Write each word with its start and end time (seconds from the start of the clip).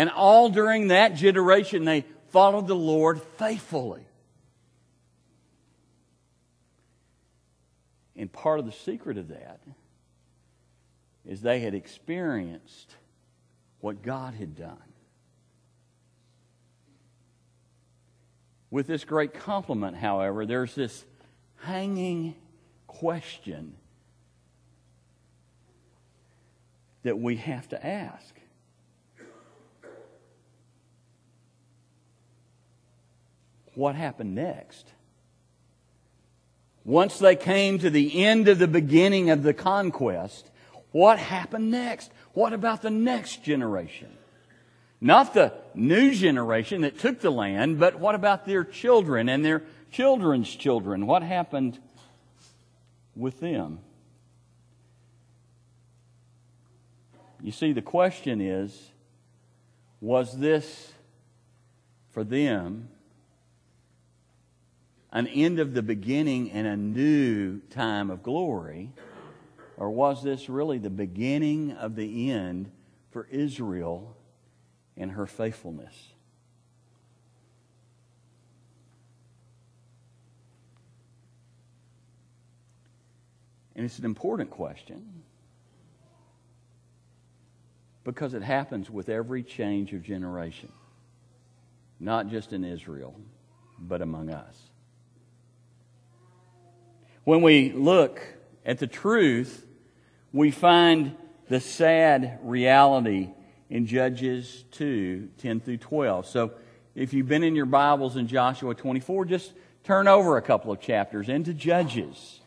And 0.00 0.08
all 0.08 0.48
during 0.48 0.88
that 0.88 1.14
generation, 1.14 1.84
they 1.84 2.06
followed 2.28 2.66
the 2.66 2.74
Lord 2.74 3.20
faithfully. 3.36 4.00
And 8.16 8.32
part 8.32 8.60
of 8.60 8.64
the 8.64 8.72
secret 8.72 9.18
of 9.18 9.28
that 9.28 9.60
is 11.26 11.42
they 11.42 11.60
had 11.60 11.74
experienced 11.74 12.96
what 13.80 14.02
God 14.02 14.32
had 14.32 14.56
done. 14.56 14.78
With 18.70 18.86
this 18.86 19.04
great 19.04 19.34
compliment, 19.34 19.98
however, 19.98 20.46
there's 20.46 20.74
this 20.74 21.04
hanging 21.64 22.36
question 22.86 23.74
that 27.02 27.18
we 27.18 27.36
have 27.36 27.68
to 27.68 27.86
ask. 27.86 28.39
What 33.80 33.94
happened 33.94 34.34
next? 34.34 34.92
Once 36.84 37.18
they 37.18 37.34
came 37.34 37.78
to 37.78 37.88
the 37.88 38.26
end 38.26 38.46
of 38.46 38.58
the 38.58 38.68
beginning 38.68 39.30
of 39.30 39.42
the 39.42 39.54
conquest, 39.54 40.50
what 40.92 41.18
happened 41.18 41.70
next? 41.70 42.12
What 42.34 42.52
about 42.52 42.82
the 42.82 42.90
next 42.90 43.42
generation? 43.42 44.10
Not 45.00 45.32
the 45.32 45.54
new 45.74 46.12
generation 46.12 46.82
that 46.82 46.98
took 46.98 47.20
the 47.20 47.30
land, 47.30 47.80
but 47.80 47.98
what 47.98 48.14
about 48.14 48.44
their 48.44 48.64
children 48.64 49.30
and 49.30 49.42
their 49.42 49.62
children's 49.90 50.54
children? 50.54 51.06
What 51.06 51.22
happened 51.22 51.78
with 53.16 53.40
them? 53.40 53.78
You 57.40 57.52
see, 57.52 57.72
the 57.72 57.80
question 57.80 58.42
is 58.42 58.90
was 60.02 60.38
this 60.38 60.92
for 62.10 62.24
them 62.24 62.90
an 65.12 65.26
end 65.26 65.58
of 65.58 65.74
the 65.74 65.82
beginning 65.82 66.50
and 66.52 66.66
a 66.66 66.76
new 66.76 67.58
time 67.70 68.10
of 68.10 68.22
glory? 68.22 68.92
Or 69.76 69.90
was 69.90 70.22
this 70.22 70.48
really 70.48 70.78
the 70.78 70.90
beginning 70.90 71.72
of 71.72 71.96
the 71.96 72.30
end 72.30 72.70
for 73.10 73.26
Israel 73.30 74.16
and 74.96 75.12
her 75.12 75.26
faithfulness? 75.26 75.94
And 83.74 83.86
it's 83.86 83.98
an 83.98 84.04
important 84.04 84.50
question 84.50 85.22
because 88.04 88.34
it 88.34 88.42
happens 88.42 88.90
with 88.90 89.08
every 89.08 89.42
change 89.42 89.94
of 89.94 90.02
generation, 90.02 90.70
not 91.98 92.28
just 92.28 92.52
in 92.52 92.64
Israel, 92.64 93.14
but 93.78 94.02
among 94.02 94.30
us. 94.30 94.69
When 97.24 97.42
we 97.42 97.72
look 97.72 98.22
at 98.64 98.78
the 98.78 98.86
truth, 98.86 99.66
we 100.32 100.50
find 100.50 101.16
the 101.48 101.60
sad 101.60 102.38
reality 102.42 103.30
in 103.68 103.86
Judges 103.86 104.64
2 104.72 105.28
10 105.36 105.60
through 105.60 105.76
12. 105.78 106.26
So 106.26 106.52
if 106.94 107.12
you've 107.12 107.28
been 107.28 107.44
in 107.44 107.54
your 107.54 107.66
Bibles 107.66 108.16
in 108.16 108.26
Joshua 108.26 108.74
24, 108.74 109.26
just 109.26 109.52
turn 109.84 110.08
over 110.08 110.36
a 110.36 110.42
couple 110.42 110.72
of 110.72 110.80
chapters 110.80 111.28
into 111.28 111.52
Judges. 111.52 112.40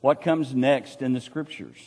What 0.00 0.20
comes 0.20 0.54
next 0.54 1.02
in 1.02 1.12
the 1.12 1.20
Scriptures? 1.20 1.78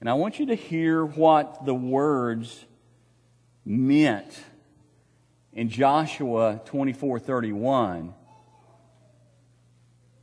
And 0.00 0.08
I 0.08 0.14
want 0.14 0.38
you 0.38 0.46
to 0.46 0.54
hear 0.54 1.04
what 1.04 1.66
the 1.66 1.74
words 1.74 2.64
meant 3.66 4.40
in 5.52 5.68
Joshua 5.68 6.60
24 6.64 7.18
31 7.18 8.14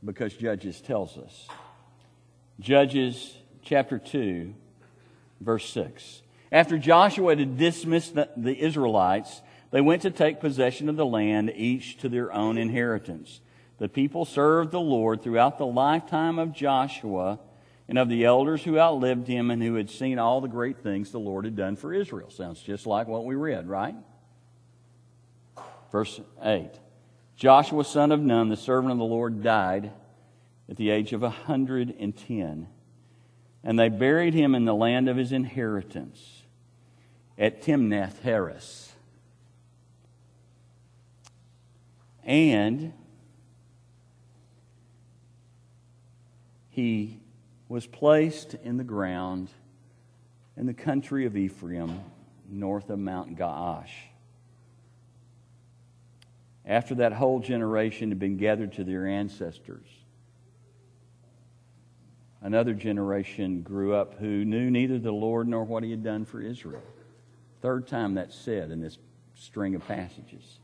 because 0.04 0.34
Judges 0.34 0.80
tells 0.80 1.16
us. 1.16 1.48
Judges 2.60 3.34
chapter 3.62 3.98
2, 3.98 4.54
verse 5.40 5.68
6. 5.70 6.22
After 6.50 6.78
Joshua 6.78 7.36
had 7.36 7.58
dismissed 7.58 8.14
the, 8.14 8.28
the 8.36 8.58
Israelites, 8.58 9.42
they 9.70 9.80
went 9.80 10.02
to 10.02 10.10
take 10.10 10.40
possession 10.40 10.88
of 10.88 10.96
the 10.96 11.06
land, 11.06 11.52
each 11.54 11.98
to 11.98 12.08
their 12.08 12.32
own 12.32 12.58
inheritance. 12.58 13.40
The 13.78 13.88
people 13.88 14.24
served 14.24 14.72
the 14.72 14.80
Lord 14.80 15.22
throughout 15.22 15.58
the 15.58 15.66
lifetime 15.66 16.38
of 16.38 16.52
Joshua 16.52 17.38
and 17.88 17.98
of 17.98 18.08
the 18.08 18.24
elders 18.24 18.62
who 18.64 18.78
outlived 18.78 19.28
him 19.28 19.50
and 19.50 19.62
who 19.62 19.74
had 19.74 19.90
seen 19.90 20.18
all 20.18 20.40
the 20.40 20.48
great 20.48 20.78
things 20.78 21.10
the 21.10 21.20
Lord 21.20 21.44
had 21.44 21.56
done 21.56 21.76
for 21.76 21.94
Israel. 21.94 22.30
Sounds 22.30 22.60
just 22.60 22.86
like 22.86 23.06
what 23.06 23.24
we 23.24 23.34
read, 23.34 23.68
right? 23.68 23.94
Verse 25.92 26.20
8. 26.42 26.70
Joshua, 27.38 27.84
son 27.84 28.10
of 28.10 28.20
Nun, 28.20 28.48
the 28.48 28.56
servant 28.56 28.90
of 28.90 28.98
the 28.98 29.04
Lord, 29.04 29.44
died 29.44 29.92
at 30.68 30.76
the 30.76 30.90
age 30.90 31.12
of 31.12 31.22
a 31.22 31.28
110. 31.28 32.66
And 33.62 33.78
they 33.78 33.88
buried 33.88 34.34
him 34.34 34.56
in 34.56 34.64
the 34.64 34.74
land 34.74 35.08
of 35.08 35.16
his 35.16 35.30
inheritance 35.30 36.42
at 37.38 37.62
Timnath 37.62 38.22
Heres. 38.22 38.92
And 42.24 42.92
he 46.70 47.20
was 47.68 47.86
placed 47.86 48.54
in 48.54 48.78
the 48.78 48.84
ground 48.84 49.48
in 50.56 50.66
the 50.66 50.74
country 50.74 51.24
of 51.24 51.36
Ephraim, 51.36 52.00
north 52.50 52.90
of 52.90 52.98
Mount 52.98 53.38
Gaash 53.38 53.92
after 56.68 56.94
that 56.96 57.14
whole 57.14 57.40
generation 57.40 58.10
had 58.10 58.18
been 58.18 58.36
gathered 58.36 58.74
to 58.74 58.84
their 58.84 59.06
ancestors. 59.06 59.86
Another 62.42 62.74
generation 62.74 63.62
grew 63.62 63.94
up 63.94 64.18
who 64.18 64.44
knew 64.44 64.70
neither 64.70 64.98
the 64.98 65.10
Lord 65.10 65.48
nor 65.48 65.64
what 65.64 65.82
he 65.82 65.90
had 65.90 66.04
done 66.04 66.26
for 66.26 66.40
Israel. 66.40 66.82
Third 67.62 67.88
time 67.88 68.14
that's 68.14 68.36
said 68.36 68.70
in 68.70 68.80
this 68.80 68.98
string 69.34 69.74
of 69.74 69.88
passages. 69.88 70.60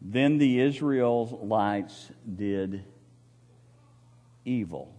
Then 0.00 0.38
the 0.38 0.60
Israelites 0.60 2.10
did 2.36 2.84
evil 4.44 4.94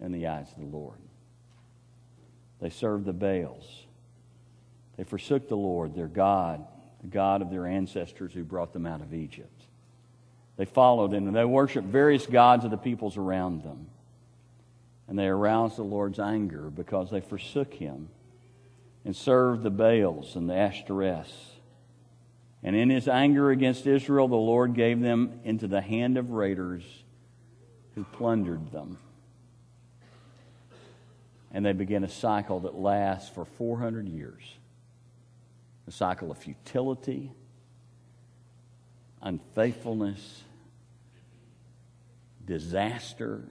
in 0.00 0.12
the 0.12 0.26
eyes 0.26 0.48
of 0.52 0.58
the 0.58 0.76
Lord. 0.76 0.98
They 2.60 2.70
served 2.70 3.06
the 3.06 3.12
Baals. 3.12 3.86
They 4.96 5.04
forsook 5.04 5.48
the 5.48 5.56
Lord, 5.56 5.94
their 5.94 6.08
God, 6.08 6.66
the 7.02 7.08
God 7.08 7.42
of 7.42 7.50
their 7.50 7.66
ancestors 7.66 8.32
who 8.32 8.44
brought 8.44 8.72
them 8.72 8.86
out 8.86 9.00
of 9.00 9.12
Egypt. 9.12 9.62
They 10.56 10.64
followed 10.64 11.12
him 11.12 11.26
and 11.26 11.36
they 11.36 11.44
worshiped 11.44 11.88
various 11.88 12.26
gods 12.26 12.64
of 12.64 12.70
the 12.70 12.76
peoples 12.76 13.16
around 13.16 13.62
them. 13.62 13.88
And 15.08 15.18
they 15.18 15.26
aroused 15.26 15.76
the 15.76 15.82
Lord's 15.82 16.18
anger 16.18 16.70
because 16.70 17.10
they 17.10 17.20
forsook 17.20 17.74
him 17.74 18.08
and 19.04 19.16
served 19.16 19.62
the 19.62 19.70
Baals 19.70 20.36
and 20.36 20.48
the 20.48 20.54
Ashtoreths. 20.54 21.32
And 22.62 22.76
in 22.76 22.90
his 22.90 23.08
anger 23.08 23.50
against 23.50 23.86
Israel, 23.86 24.28
the 24.28 24.36
Lord 24.36 24.74
gave 24.74 25.00
them 25.00 25.40
into 25.42 25.66
the 25.66 25.80
hand 25.80 26.16
of 26.16 26.30
raiders 26.30 26.84
who 27.96 28.04
plundered 28.04 28.70
them. 28.70 28.98
And 31.50 31.66
they 31.66 31.72
began 31.72 32.04
a 32.04 32.08
cycle 32.08 32.60
that 32.60 32.76
lasts 32.76 33.28
for 33.28 33.44
400 33.44 34.08
years 34.08 34.42
a 35.86 35.90
cycle 35.90 36.30
of 36.30 36.38
futility, 36.38 37.32
unfaithfulness, 39.20 40.42
disaster, 42.44 43.42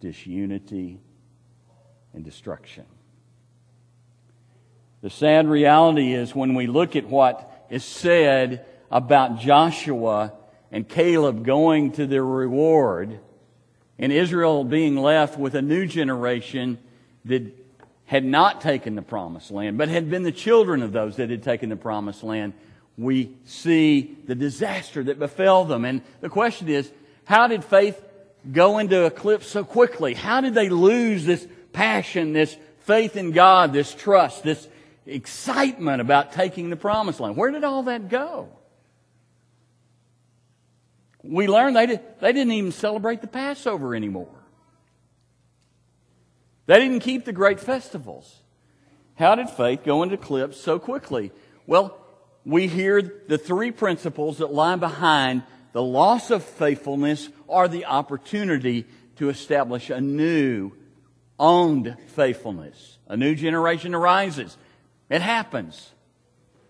disunity, 0.00 1.00
and 2.12 2.24
destruction. 2.24 2.84
The 5.02 5.10
sad 5.10 5.48
reality 5.48 6.12
is 6.12 6.34
when 6.34 6.54
we 6.54 6.66
look 6.66 6.96
at 6.96 7.06
what 7.06 7.66
is 7.70 7.84
said 7.84 8.64
about 8.90 9.38
Joshua 9.38 10.32
and 10.72 10.88
Caleb 10.88 11.44
going 11.44 11.92
to 11.92 12.06
their 12.06 12.24
reward, 12.24 13.20
and 13.98 14.12
Israel 14.12 14.64
being 14.64 14.96
left 14.96 15.38
with 15.38 15.54
a 15.54 15.62
new 15.62 15.86
generation 15.86 16.78
that 17.24 17.65
had 18.06 18.24
not 18.24 18.60
taken 18.60 18.94
the 18.94 19.02
promised 19.02 19.50
land, 19.50 19.76
but 19.76 19.88
had 19.88 20.08
been 20.08 20.22
the 20.22 20.32
children 20.32 20.82
of 20.82 20.92
those 20.92 21.16
that 21.16 21.28
had 21.28 21.42
taken 21.42 21.68
the 21.68 21.76
promised 21.76 22.22
land, 22.22 22.54
we 22.96 23.36
see 23.44 24.16
the 24.26 24.34
disaster 24.34 25.04
that 25.04 25.18
befell 25.18 25.64
them. 25.64 25.84
And 25.84 26.02
the 26.20 26.28
question 26.28 26.68
is, 26.68 26.90
how 27.24 27.48
did 27.48 27.64
faith 27.64 28.00
go 28.50 28.78
into 28.78 29.04
eclipse 29.04 29.48
so 29.48 29.64
quickly? 29.64 30.14
How 30.14 30.40
did 30.40 30.54
they 30.54 30.68
lose 30.68 31.24
this 31.24 31.46
passion, 31.72 32.32
this 32.32 32.56
faith 32.80 33.16
in 33.16 33.32
God, 33.32 33.72
this 33.72 33.92
trust, 33.92 34.44
this 34.44 34.66
excitement 35.04 36.00
about 36.00 36.32
taking 36.32 36.70
the 36.70 36.76
promised 36.76 37.18
land? 37.18 37.36
Where 37.36 37.50
did 37.50 37.64
all 37.64 37.82
that 37.84 38.08
go? 38.08 38.48
We 41.24 41.48
learned 41.48 41.74
they, 41.74 41.86
did, 41.86 42.00
they 42.20 42.32
didn't 42.32 42.52
even 42.52 42.70
celebrate 42.70 43.20
the 43.20 43.26
Passover 43.26 43.96
anymore. 43.96 44.35
They 46.66 46.78
didn't 46.80 47.00
keep 47.00 47.24
the 47.24 47.32
great 47.32 47.60
festivals. 47.60 48.42
How 49.14 49.34
did 49.34 49.48
faith 49.50 49.84
go 49.84 50.02
into 50.02 50.16
eclipse 50.16 50.60
so 50.60 50.78
quickly? 50.78 51.32
Well, 51.66 51.96
we 52.44 52.66
hear 52.66 53.02
the 53.02 53.38
three 53.38 53.70
principles 53.70 54.38
that 54.38 54.52
lie 54.52 54.76
behind 54.76 55.42
the 55.72 55.82
loss 55.82 56.30
of 56.30 56.44
faithfulness 56.44 57.28
or 57.46 57.68
the 57.68 57.86
opportunity 57.86 58.86
to 59.16 59.28
establish 59.30 59.90
a 59.90 60.00
new, 60.00 60.72
owned 61.38 61.96
faithfulness. 62.08 62.98
A 63.08 63.16
new 63.16 63.34
generation 63.34 63.94
arises. 63.94 64.56
It 65.08 65.22
happens. 65.22 65.92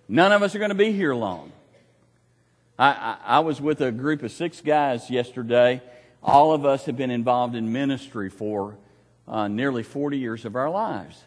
None 0.09 0.33
of 0.33 0.43
us 0.43 0.55
are 0.55 0.59
going 0.59 0.71
to 0.71 0.75
be 0.75 0.93
here 0.93 1.15
long. 1.15 1.53
I, 2.79 2.89
I, 2.89 3.17
I, 3.25 3.39
was 3.41 3.61
with 3.61 3.81
a 3.81 3.91
group 3.91 4.23
of 4.23 4.31
six 4.31 4.61
guys 4.61 5.11
yesterday. 5.11 5.83
All 6.23 6.53
of 6.53 6.67
us 6.67 6.85
have 6.85 6.97
been 6.97 7.11
involved 7.11 7.55
in 7.55 7.73
ministry 7.73 8.29
for 8.29 8.77
uh, 9.29 9.49
nearly 9.49 9.83
40 9.83 10.19
years 10.19 10.45
of 10.45 10.57
our 10.57 10.71
lives. 10.71 11.23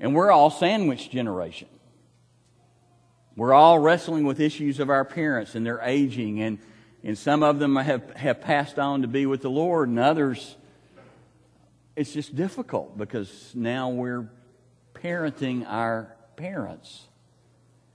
And 0.00 0.14
we're 0.14 0.30
all 0.30 0.50
sandwich 0.50 1.10
generation. 1.10 1.68
We're 3.36 3.54
all 3.54 3.78
wrestling 3.78 4.24
with 4.24 4.40
issues 4.40 4.80
of 4.80 4.90
our 4.90 5.04
parents 5.04 5.54
and 5.54 5.64
their 5.64 5.80
aging, 5.80 6.40
and, 6.40 6.58
and 7.04 7.16
some 7.16 7.42
of 7.42 7.60
them 7.60 7.76
have, 7.76 8.10
have 8.16 8.40
passed 8.40 8.78
on 8.78 9.02
to 9.02 9.08
be 9.08 9.26
with 9.26 9.42
the 9.42 9.50
Lord, 9.50 9.88
and 9.88 9.98
others, 9.98 10.56
it's 11.94 12.12
just 12.12 12.34
difficult 12.34 12.98
because 12.98 13.52
now 13.54 13.90
we're 13.90 14.28
parenting 14.94 15.64
our 15.68 16.12
parents. 16.36 17.04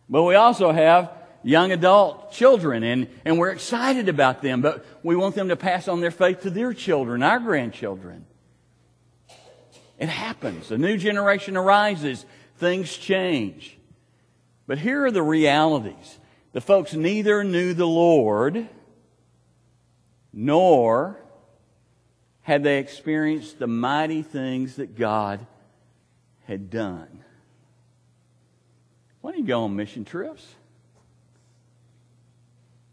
But 0.09 0.23
we 0.23 0.35
also 0.35 0.71
have 0.71 1.11
young 1.43 1.71
adult 1.71 2.31
children, 2.31 2.83
and, 2.83 3.07
and 3.25 3.37
we're 3.37 3.51
excited 3.51 4.07
about 4.07 4.41
them, 4.41 4.61
but 4.61 4.85
we 5.03 5.15
want 5.15 5.35
them 5.35 5.49
to 5.49 5.55
pass 5.55 5.87
on 5.87 5.99
their 5.99 6.11
faith 6.11 6.41
to 6.43 6.49
their 6.49 6.73
children, 6.73 7.21
our 7.21 7.39
grandchildren. 7.39 8.25
It 9.97 10.09
happens. 10.09 10.71
A 10.71 10.77
new 10.77 10.97
generation 10.97 11.55
arises, 11.55 12.25
things 12.57 12.95
change. 12.95 13.77
But 14.67 14.79
here 14.79 15.05
are 15.05 15.11
the 15.11 15.23
realities. 15.23 16.19
The 16.53 16.61
folks 16.61 16.93
neither 16.93 17.43
knew 17.43 17.73
the 17.73 17.87
Lord, 17.87 18.67
nor 20.31 21.19
had 22.41 22.63
they 22.63 22.79
experienced 22.79 23.59
the 23.59 23.67
mighty 23.67 24.21
things 24.21 24.75
that 24.75 24.95
God 24.95 25.45
had 26.45 26.69
done. 26.69 27.23
Why 29.21 29.31
do 29.31 29.37
you 29.37 29.45
go 29.45 29.63
on 29.63 29.75
mission 29.75 30.03
trips? 30.03 30.45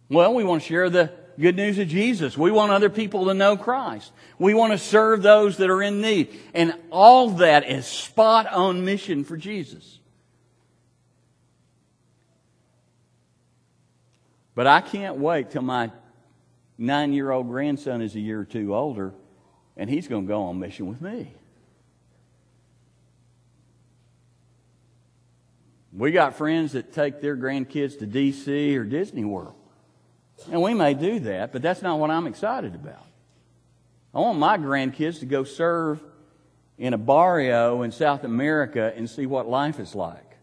Well, 0.08 0.34
we 0.34 0.44
want 0.44 0.62
to 0.62 0.68
share 0.68 0.88
the 0.88 1.12
good 1.40 1.56
news 1.56 1.78
of 1.78 1.88
Jesus. 1.88 2.36
We 2.38 2.50
want 2.50 2.72
other 2.72 2.90
people 2.90 3.26
to 3.26 3.34
know 3.34 3.56
Christ. 3.56 4.12
We 4.38 4.54
want 4.54 4.72
to 4.72 4.78
serve 4.78 5.22
those 5.22 5.56
that 5.56 5.70
are 5.70 5.82
in 5.82 6.00
need. 6.00 6.38
And 6.54 6.74
all 6.90 7.30
that 7.30 7.68
is 7.68 7.86
spot 7.86 8.46
on 8.46 8.84
mission 8.84 9.24
for 9.24 9.36
Jesus. 9.36 9.98
But 14.54 14.66
I 14.66 14.80
can't 14.80 15.16
wait 15.16 15.50
till 15.50 15.62
my 15.62 15.90
nine 16.76 17.12
year 17.12 17.30
old 17.30 17.48
grandson 17.48 18.02
is 18.02 18.14
a 18.14 18.20
year 18.20 18.40
or 18.40 18.44
two 18.44 18.74
older 18.74 19.14
and 19.76 19.88
he's 19.88 20.08
going 20.08 20.26
to 20.26 20.28
go 20.28 20.42
on 20.42 20.58
mission 20.58 20.86
with 20.86 21.00
me. 21.00 21.32
We 25.92 26.12
got 26.12 26.36
friends 26.36 26.72
that 26.72 26.92
take 26.92 27.20
their 27.20 27.36
grandkids 27.36 27.98
to 27.98 28.06
D.C. 28.06 28.76
or 28.76 28.84
Disney 28.84 29.24
World. 29.24 29.54
And 30.50 30.62
we 30.62 30.74
may 30.74 30.94
do 30.94 31.20
that, 31.20 31.52
but 31.52 31.62
that's 31.62 31.82
not 31.82 31.98
what 31.98 32.10
I'm 32.10 32.26
excited 32.26 32.74
about. 32.74 33.06
I 34.14 34.20
want 34.20 34.38
my 34.38 34.58
grandkids 34.58 35.20
to 35.20 35.26
go 35.26 35.44
serve 35.44 36.02
in 36.78 36.94
a 36.94 36.98
barrio 36.98 37.82
in 37.82 37.92
South 37.92 38.24
America 38.24 38.92
and 38.96 39.08
see 39.08 39.26
what 39.26 39.48
life 39.48 39.78
is 39.78 39.94
like. 39.94 40.36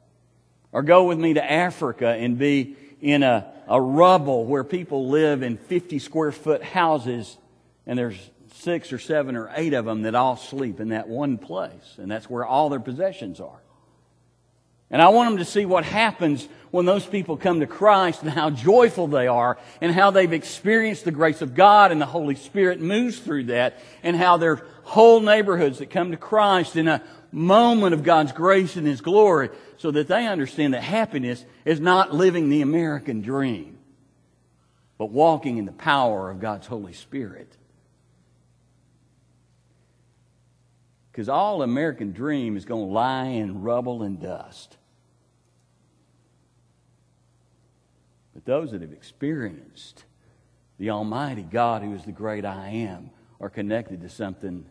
Or 0.72 0.84
go 0.84 1.06
with 1.06 1.18
me 1.18 1.34
to 1.34 1.52
Africa 1.52 2.10
and 2.10 2.38
be 2.38 2.76
in 3.02 3.24
a, 3.24 3.52
a 3.68 3.82
rubble 3.82 4.46
where 4.46 4.64
people 4.64 5.10
live 5.10 5.42
in 5.42 5.58
50 5.58 6.00
square 6.00 6.32
foot 6.32 6.64
houses 6.64 7.38
and 7.86 7.98
there's 7.98 8.18
six 8.54 8.92
or 8.92 9.00
seven 9.00 9.36
or 9.36 9.52
eight 9.56 9.74
of 9.74 9.86
them 9.86 10.04
that 10.04 10.16
all 10.16 10.36
sleep 10.36 10.80
in 10.80 10.90
that 10.90 11.08
one 11.08 11.38
place. 11.38 11.96
And 11.98 12.12
that's 12.12 12.30
where 12.30 12.46
all 12.46 12.70
their 12.70 12.80
possessions 12.80 13.40
are. 13.40 13.62
And 14.90 15.02
I 15.02 15.10
want 15.10 15.32
them 15.32 15.38
to 15.40 15.46
see 15.46 15.66
what 15.66 15.84
happens 15.84 16.48
when 16.72 16.86
those 16.86 17.06
people 17.06 17.38
come 17.38 17.60
to 17.60 17.68
Christ 17.68 18.22
and 18.22 18.32
how 18.32 18.50
joyful 18.50 19.08
they 19.08 19.28
are 19.28 19.58
and 19.82 19.92
how 19.92 20.12
they've 20.12 20.32
experienced 20.32 21.06
the 21.06 21.12
grace 21.12 21.42
of 21.42 21.56
God 21.56 21.92
and 21.92 22.00
the 22.00 22.06
Holy 22.06 22.36
Spirit 22.36 22.80
moves 22.80 23.20
through 23.20 23.46
that 23.46 23.80
and 24.04 24.16
how 24.16 24.38
there 24.38 24.52
are 24.54 24.68
whole 24.84 25.20
neighborhoods 25.20 25.80
that 25.80 25.90
come 25.90 26.12
to 26.12 26.18
Christ 26.18 26.76
in 26.76 26.88
a 26.88 27.04
moment 27.32 27.94
of 27.94 28.04
God's 28.04 28.32
grace 28.32 28.78
and 28.78 28.88
His 28.88 29.02
glory 29.02 29.50
so 29.78 29.92
that 29.92 30.08
they 30.08 30.26
understand 30.28 30.74
that 30.74 30.84
happiness 30.84 31.44
is 31.66 31.80
not 31.80 32.14
living 32.14 32.50
the 32.50 32.62
American 32.62 33.22
dream, 33.22 33.78
but 34.98 35.12
walking 35.12 35.58
in 35.58 35.66
the 35.66 35.74
power 35.74 36.30
of 36.30 36.40
God's 36.40 36.68
Holy 36.68 36.94
Spirit. 36.94 37.57
Because 41.18 41.30
all 41.30 41.64
American 41.64 42.12
dream 42.12 42.56
is 42.58 42.66
going 42.66 42.86
to 42.86 42.94
lie 42.94 43.26
in 43.26 43.64
rubble 43.64 44.04
and 44.04 44.22
dust. 44.22 44.78
But 48.36 48.46
those 48.46 48.70
that 48.70 48.82
have 48.82 48.94
experienced 48.94 50.06
the 50.78 50.92
Almighty 50.92 51.42
God, 51.42 51.82
who 51.82 51.96
is 51.96 52.06
the 52.06 52.12
great 52.12 52.46
I 52.46 52.70
am, 52.70 53.10
are 53.42 53.50
connected 53.50 54.02
to 54.02 54.10
something 54.10 54.64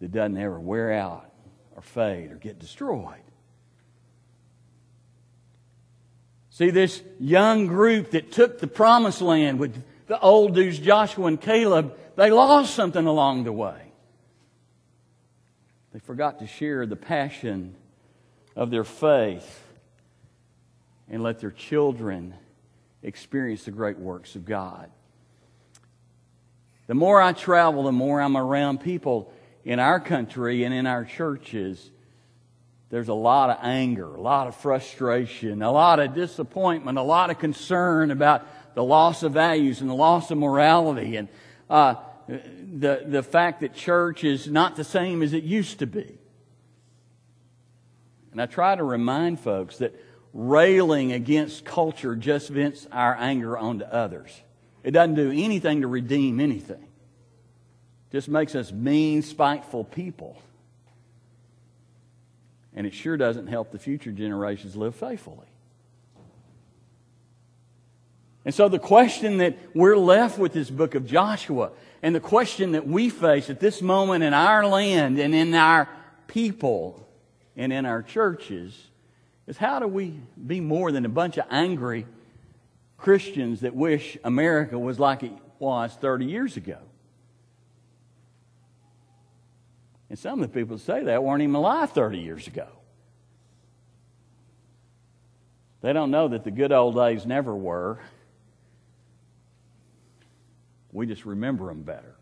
that 0.00 0.12
doesn't 0.12 0.36
ever 0.36 0.60
wear 0.60 0.92
out 0.92 1.32
or 1.76 1.80
fade 1.80 2.30
or 2.30 2.36
get 2.36 2.58
destroyed. 2.58 3.14
See, 6.50 6.68
this 6.68 7.02
young 7.18 7.68
group 7.68 8.10
that 8.10 8.32
took 8.32 8.58
the 8.58 8.66
promised 8.66 9.22
land 9.22 9.58
with 9.58 9.82
the 10.08 10.20
old 10.20 10.54
dudes, 10.54 10.78
Joshua 10.78 11.24
and 11.24 11.40
Caleb, 11.40 11.96
they 12.16 12.30
lost 12.30 12.74
something 12.74 13.06
along 13.06 13.44
the 13.44 13.52
way. 13.52 13.91
They 15.92 15.98
forgot 15.98 16.38
to 16.38 16.46
share 16.46 16.86
the 16.86 16.96
passion 16.96 17.74
of 18.56 18.70
their 18.70 18.84
faith 18.84 19.62
and 21.08 21.22
let 21.22 21.40
their 21.40 21.50
children 21.50 22.34
experience 23.02 23.64
the 23.64 23.72
great 23.72 23.98
works 23.98 24.34
of 24.34 24.46
God. 24.46 24.90
The 26.86 26.94
more 26.94 27.20
I 27.20 27.32
travel, 27.32 27.84
the 27.84 27.92
more 27.92 28.20
I'm 28.20 28.36
around 28.36 28.80
people 28.80 29.32
in 29.64 29.78
our 29.78 30.00
country 30.00 30.64
and 30.64 30.74
in 30.74 30.86
our 30.86 31.04
churches. 31.04 31.90
There's 32.90 33.08
a 33.08 33.14
lot 33.14 33.50
of 33.50 33.58
anger, 33.62 34.14
a 34.14 34.20
lot 34.20 34.46
of 34.48 34.56
frustration, 34.56 35.62
a 35.62 35.70
lot 35.70 36.00
of 36.00 36.14
disappointment, 36.14 36.98
a 36.98 37.02
lot 37.02 37.30
of 37.30 37.38
concern 37.38 38.10
about 38.10 38.46
the 38.74 38.84
loss 38.84 39.22
of 39.22 39.32
values 39.32 39.80
and 39.80 39.88
the 39.88 39.94
loss 39.94 40.30
of 40.30 40.38
morality. 40.38 41.16
And 41.16 41.28
uh, 41.70 41.94
the, 42.28 43.04
the 43.06 43.22
fact 43.22 43.60
that 43.60 43.74
church 43.74 44.24
is 44.24 44.48
not 44.48 44.76
the 44.76 44.84
same 44.84 45.22
as 45.22 45.32
it 45.32 45.44
used 45.44 45.78
to 45.80 45.86
be. 45.86 46.18
And 48.30 48.40
I 48.40 48.46
try 48.46 48.74
to 48.74 48.82
remind 48.82 49.40
folks 49.40 49.78
that 49.78 49.94
railing 50.32 51.12
against 51.12 51.64
culture 51.64 52.16
just 52.16 52.48
vents 52.48 52.86
our 52.90 53.14
anger 53.18 53.58
onto 53.58 53.84
others. 53.84 54.40
It 54.82 54.92
doesn't 54.92 55.14
do 55.14 55.30
anything 55.30 55.82
to 55.82 55.86
redeem 55.86 56.40
anything. 56.40 56.82
It 56.82 58.12
just 58.12 58.28
makes 58.28 58.54
us 58.54 58.72
mean, 58.72 59.22
spiteful 59.22 59.84
people. 59.84 60.40
And 62.74 62.86
it 62.86 62.94
sure 62.94 63.18
doesn't 63.18 63.48
help 63.48 63.70
the 63.70 63.78
future 63.78 64.12
generations 64.12 64.74
live 64.74 64.94
faithfully. 64.94 65.46
And 68.44 68.54
so 68.54 68.68
the 68.68 68.78
question 68.78 69.38
that 69.38 69.56
we're 69.74 69.96
left 69.96 70.38
with 70.38 70.52
this 70.52 70.68
book 70.68 70.94
of 70.94 71.06
Joshua 71.06 71.70
and 72.02 72.14
the 72.14 72.20
question 72.20 72.72
that 72.72 72.86
we 72.86 73.08
face 73.08 73.50
at 73.50 73.60
this 73.60 73.80
moment 73.80 74.24
in 74.24 74.34
our 74.34 74.66
land 74.66 75.18
and 75.18 75.34
in 75.34 75.54
our 75.54 75.88
people 76.26 77.06
and 77.56 77.72
in 77.72 77.86
our 77.86 78.02
churches 78.02 78.76
is 79.46 79.56
how 79.56 79.78
do 79.78 79.86
we 79.86 80.18
be 80.44 80.60
more 80.60 80.90
than 80.90 81.04
a 81.04 81.08
bunch 81.08 81.36
of 81.36 81.44
angry 81.50 82.06
Christians 82.96 83.60
that 83.60 83.74
wish 83.74 84.16
America 84.24 84.78
was 84.78 84.98
like 84.98 85.22
it 85.22 85.32
was 85.58 85.94
30 85.94 86.24
years 86.24 86.56
ago? 86.56 86.78
And 90.10 90.18
some 90.18 90.42
of 90.42 90.52
the 90.52 90.58
people 90.58 90.76
that 90.76 90.82
say 90.82 91.04
that 91.04 91.22
weren't 91.22 91.42
even 91.42 91.54
alive 91.54 91.92
30 91.92 92.18
years 92.18 92.46
ago. 92.46 92.68
They 95.80 95.92
don't 95.92 96.10
know 96.10 96.28
that 96.28 96.44
the 96.44 96.50
good 96.50 96.70
old 96.70 96.96
days 96.96 97.24
never 97.26 97.54
were. 97.54 97.98
We 100.92 101.06
just 101.06 101.24
remember 101.24 101.66
them 101.66 101.82
better. 101.82 102.14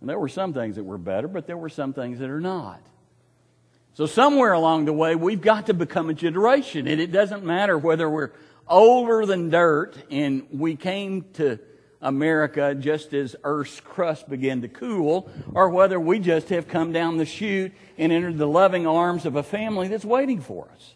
And 0.00 0.08
there 0.08 0.18
were 0.18 0.28
some 0.28 0.52
things 0.52 0.76
that 0.76 0.84
were 0.84 0.98
better, 0.98 1.28
but 1.28 1.46
there 1.46 1.56
were 1.56 1.68
some 1.68 1.92
things 1.92 2.18
that 2.18 2.30
are 2.30 2.40
not. 2.40 2.80
So 3.94 4.06
somewhere 4.06 4.52
along 4.52 4.86
the 4.86 4.92
way, 4.92 5.14
we've 5.14 5.40
got 5.40 5.66
to 5.66 5.74
become 5.74 6.10
a 6.10 6.14
generation. 6.14 6.88
And 6.88 7.00
it 7.00 7.12
doesn't 7.12 7.44
matter 7.44 7.78
whether 7.78 8.10
we're 8.10 8.32
older 8.66 9.24
than 9.24 9.50
dirt 9.50 9.96
and 10.10 10.46
we 10.50 10.74
came 10.74 11.24
to 11.34 11.58
America 12.00 12.74
just 12.74 13.14
as 13.14 13.34
Earth's 13.44 13.80
crust 13.80 14.28
began 14.28 14.60
to 14.60 14.68
cool, 14.68 15.30
or 15.54 15.70
whether 15.70 15.98
we 15.98 16.18
just 16.18 16.50
have 16.50 16.68
come 16.68 16.92
down 16.92 17.16
the 17.16 17.24
chute 17.24 17.72
and 17.96 18.12
entered 18.12 18.36
the 18.36 18.46
loving 18.46 18.86
arms 18.86 19.24
of 19.24 19.36
a 19.36 19.42
family 19.42 19.88
that's 19.88 20.04
waiting 20.04 20.40
for 20.40 20.68
us. 20.74 20.94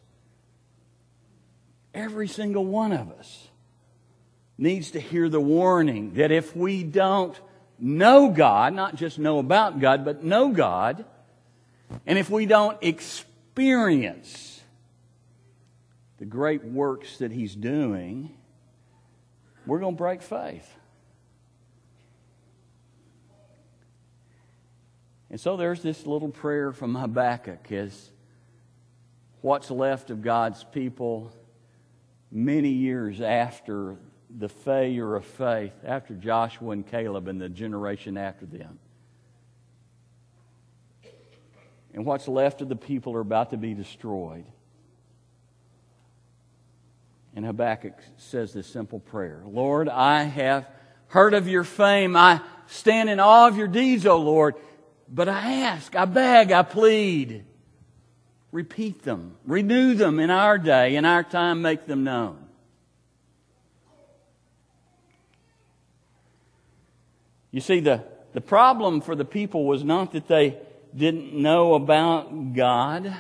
Every 1.95 2.29
single 2.29 2.67
one 2.67 2.93
of 2.93 3.11
us 3.11 3.48
needs 4.59 4.91
to 4.91 5.01
hear 5.01 5.29
the 5.29 5.41
warning 5.41 6.15
that 6.15 6.33
if 6.33 6.55
we 6.55 6.83
don't 6.83 7.39
know 7.79 8.29
God, 8.29 8.75
not 8.75 8.97
just 8.97 9.19
know 9.19 9.39
about 9.39 9.79
God, 9.79 10.05
but 10.05 10.25
know 10.25 10.51
God, 10.51 11.05
and 12.07 12.19
if 12.19 12.29
we 12.29 12.45
don't 12.45 12.77
experience 12.83 14.61
the 16.19 16.25
great 16.25 16.65
works 16.65 17.19
that 17.19 17.31
He's 17.31 17.55
doing, 17.55 18.35
we're 19.65 19.79
going 19.79 19.95
to 19.95 19.99
break 19.99 20.23
faith. 20.23 20.69
And 25.31 25.39
so 25.39 25.57
there's 25.57 25.83
this 25.83 26.07
little 26.07 26.31
prayer 26.31 26.73
from 26.73 26.95
Habakkuk 26.95 27.71
as 27.71 28.11
what's 29.43 29.71
left 29.71 30.11
of 30.11 30.23
God's 30.23 30.65
people 30.65 31.31
many 32.31 32.71
years 32.71 33.21
after 33.21 33.97
the 34.37 34.49
failure 34.49 35.17
of 35.17 35.25
faith, 35.25 35.73
after 35.85 36.15
Joshua 36.15 36.71
and 36.71 36.87
Caleb 36.87 37.29
and 37.29 37.41
the 37.41 37.49
generation 37.49 38.17
after 38.17 38.47
them. 38.47 38.79
And 41.95 42.05
what's 42.05 42.29
left 42.29 42.61
of 42.61 42.69
the 42.69 42.77
people 42.77 43.15
are 43.15 43.21
about 43.21 43.51
to 43.51 43.57
be 43.57 43.75
destroyed. 43.75 44.45
And 47.35 47.45
Habakkuk 47.45 47.95
says 48.17 48.53
this 48.53 48.67
simple 48.67 49.01
prayer 49.01 49.43
Lord, 49.47 49.89
I 49.89 50.25
have 50.25 50.67
heard 51.09 51.35
of 51.35 51.49
your 51.49 51.65
fame. 51.65 52.17
I 52.17 52.41
stand 52.67 53.09
in 53.09 53.21
awe 53.21 53.49
of 53.49 53.57
your 53.57 53.69
deeds, 53.69 54.07
O 54.07 54.19
Lord. 54.19 54.55
But 55.09 55.29
I 55.29 55.63
ask, 55.63 55.97
I 55.97 56.05
beg, 56.05 56.53
I 56.53 56.63
plead. 56.63 57.45
Repeat 58.51 59.03
them, 59.03 59.37
renew 59.45 59.95
them 59.95 60.19
in 60.19 60.31
our 60.31 60.57
day, 60.57 60.97
in 60.97 61.05
our 61.05 61.23
time, 61.23 61.61
make 61.61 61.87
them 61.87 62.03
known. 62.03 62.48
You 67.51 67.61
see, 67.61 67.81
the, 67.81 68.05
the 68.33 68.41
problem 68.41 69.01
for 69.01 69.15
the 69.15 69.25
people 69.25 69.67
was 69.67 69.85
not 69.85 70.13
that 70.13 70.29
they 70.29 70.59
didn't 70.95 71.33
know 71.35 71.75
about 71.75 72.55
God. 72.55 73.15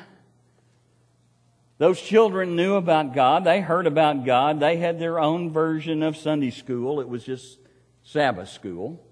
Those 1.78 2.00
children 2.00 2.56
knew 2.56 2.74
about 2.74 3.14
God. 3.14 3.44
They 3.44 3.60
heard 3.60 3.86
about 3.86 4.24
God. 4.24 4.60
They 4.60 4.76
had 4.76 4.98
their 4.98 5.18
own 5.18 5.50
version 5.50 6.02
of 6.02 6.16
Sunday 6.16 6.50
school. 6.50 7.00
It 7.00 7.08
was 7.08 7.24
just 7.24 7.58
Sabbath 8.02 8.48
school. 8.48 9.04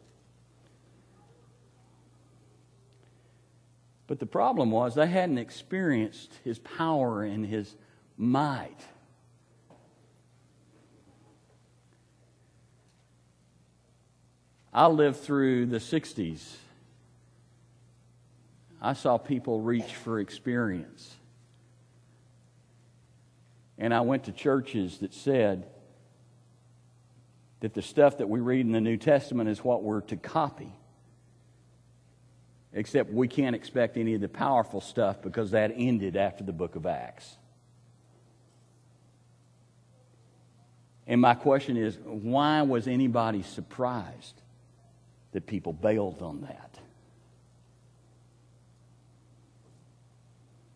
But 4.06 4.20
the 4.20 4.26
problem 4.26 4.70
was 4.70 4.94
they 4.94 5.06
hadn't 5.06 5.38
experienced 5.38 6.38
his 6.44 6.58
power 6.58 7.22
and 7.22 7.46
his 7.46 7.74
might. 8.16 8.78
I 14.76 14.88
lived 14.88 15.20
through 15.20 15.66
the 15.66 15.78
60s. 15.78 16.54
I 18.82 18.92
saw 18.92 19.16
people 19.16 19.62
reach 19.62 19.94
for 19.94 20.20
experience. 20.20 21.14
And 23.78 23.94
I 23.94 24.02
went 24.02 24.24
to 24.24 24.32
churches 24.32 24.98
that 24.98 25.14
said 25.14 25.66
that 27.60 27.72
the 27.72 27.80
stuff 27.80 28.18
that 28.18 28.28
we 28.28 28.38
read 28.40 28.66
in 28.66 28.72
the 28.72 28.82
New 28.82 28.98
Testament 28.98 29.48
is 29.48 29.64
what 29.64 29.82
we're 29.82 30.02
to 30.02 30.16
copy 30.16 30.70
except 32.74 33.10
we 33.10 33.26
can't 33.26 33.56
expect 33.56 33.96
any 33.96 34.12
of 34.12 34.20
the 34.20 34.28
powerful 34.28 34.82
stuff 34.82 35.22
because 35.22 35.52
that 35.52 35.72
ended 35.74 36.14
after 36.14 36.44
the 36.44 36.52
book 36.52 36.76
of 36.76 36.84
Acts. 36.84 37.38
And 41.06 41.18
my 41.18 41.32
question 41.32 41.78
is 41.78 41.96
why 42.04 42.60
was 42.60 42.86
anybody 42.86 43.42
surprised 43.42 44.42
that 45.36 45.46
people 45.46 45.74
bailed 45.74 46.22
on 46.22 46.40
that? 46.40 46.78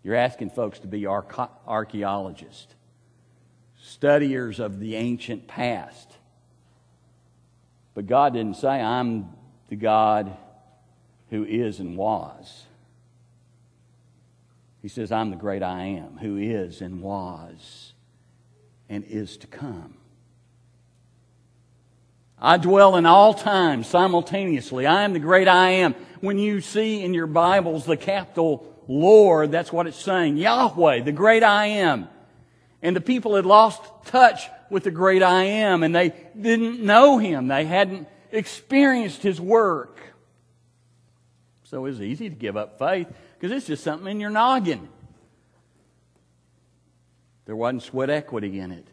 You're 0.03 0.17
asking 0.17 0.51
folks 0.51 0.81
to 0.81 0.87
be 0.87 1.07
archaeologists, 1.07 2.75
studiers 3.81 4.61
of 4.61 4.79
the 4.79 4.97
ancient 4.97 5.49
past. 5.49 6.13
But 7.95 8.07
God 8.07 8.35
didn't 8.35 8.59
say, 8.59 8.69
I'm 8.69 9.31
the 9.71 9.77
God 9.77 10.37
who 11.31 11.47
is 11.47 11.81
and 11.81 11.97
was. 11.97 12.67
He 14.83 14.89
says, 14.89 15.11
I'm 15.11 15.31
the 15.31 15.37
great 15.37 15.63
I 15.63 15.85
am, 15.85 16.19
who 16.19 16.37
is 16.37 16.83
and 16.83 17.01
was 17.01 17.95
and 18.91 19.05
is 19.05 19.39
to 19.39 19.47
come. 19.47 20.00
I 22.41 22.57
dwell 22.57 22.97
in 22.97 23.05
all 23.05 23.35
times 23.35 23.87
simultaneously. 23.87 24.87
I 24.87 25.03
am 25.03 25.13
the 25.13 25.19
great 25.19 25.47
I 25.47 25.71
am. 25.71 25.95
When 26.21 26.39
you 26.39 26.61
see 26.61 27.03
in 27.03 27.13
your 27.13 27.27
Bibles 27.27 27.85
the 27.85 27.97
capital 27.97 28.67
Lord, 28.89 29.53
that's 29.53 29.73
what 29.73 29.87
it's 29.87 30.03
saying. 30.03 30.37
Yahweh, 30.37 31.03
the 31.03 31.13
great 31.13 31.43
I 31.43 31.67
am. 31.67 32.09
And 32.83 32.97
the 32.97 33.01
people 33.01 33.37
had 33.37 33.45
lost 33.45 33.83
touch 34.07 34.49
with 34.71 34.85
the 34.85 34.91
great 34.91 35.23
I 35.23 35.45
am 35.45 35.83
and 35.83 35.95
they 35.95 36.15
didn't 36.41 36.81
know 36.81 37.19
him. 37.19 37.49
They 37.49 37.67
hadn't 37.67 38.09
experienced 38.33 39.23
his 39.23 39.41
work. 39.41 40.01
So 41.65 41.85
it's 41.85 42.01
easy 42.01 42.31
to 42.31 42.35
give 42.35 42.57
up 42.57 42.79
faith 42.79 43.07
because 43.39 43.55
it's 43.57 43.67
just 43.67 43.85
something 43.85 44.11
in 44.11 44.19
your 44.19 44.31
noggin. 44.31 44.89
There 47.45 47.55
wasn't 47.55 47.83
sweat 47.83 48.11
equity 48.11 48.59
in 48.59 48.73
it. 48.73 48.89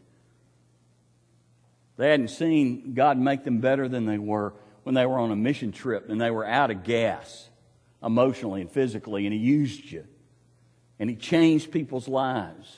They 1.98 2.12
hadn't 2.12 2.30
seen 2.30 2.94
God 2.94 3.18
make 3.18 3.44
them 3.44 3.60
better 3.60 3.88
than 3.88 4.06
they 4.06 4.20
were 4.20 4.54
when 4.84 4.96
they 4.96 5.06
were 5.06 5.20
on 5.20 5.32
a 5.32 5.36
mission 5.36 5.72
trip 5.72 6.10
and 6.10 6.22
they 6.22 6.32
were 6.32 6.46
out 6.46 6.72
of 6.72 6.84
gas 6.84 7.50
emotionally 8.04 8.62
and 8.62 8.72
physically, 8.72 9.26
and 9.26 9.34
He 9.34 9.40
used 9.40 9.92
you. 9.92 10.06
And 11.00 11.10
He 11.10 11.16
changed 11.16 11.72
people's 11.72 12.08
lives. 12.08 12.76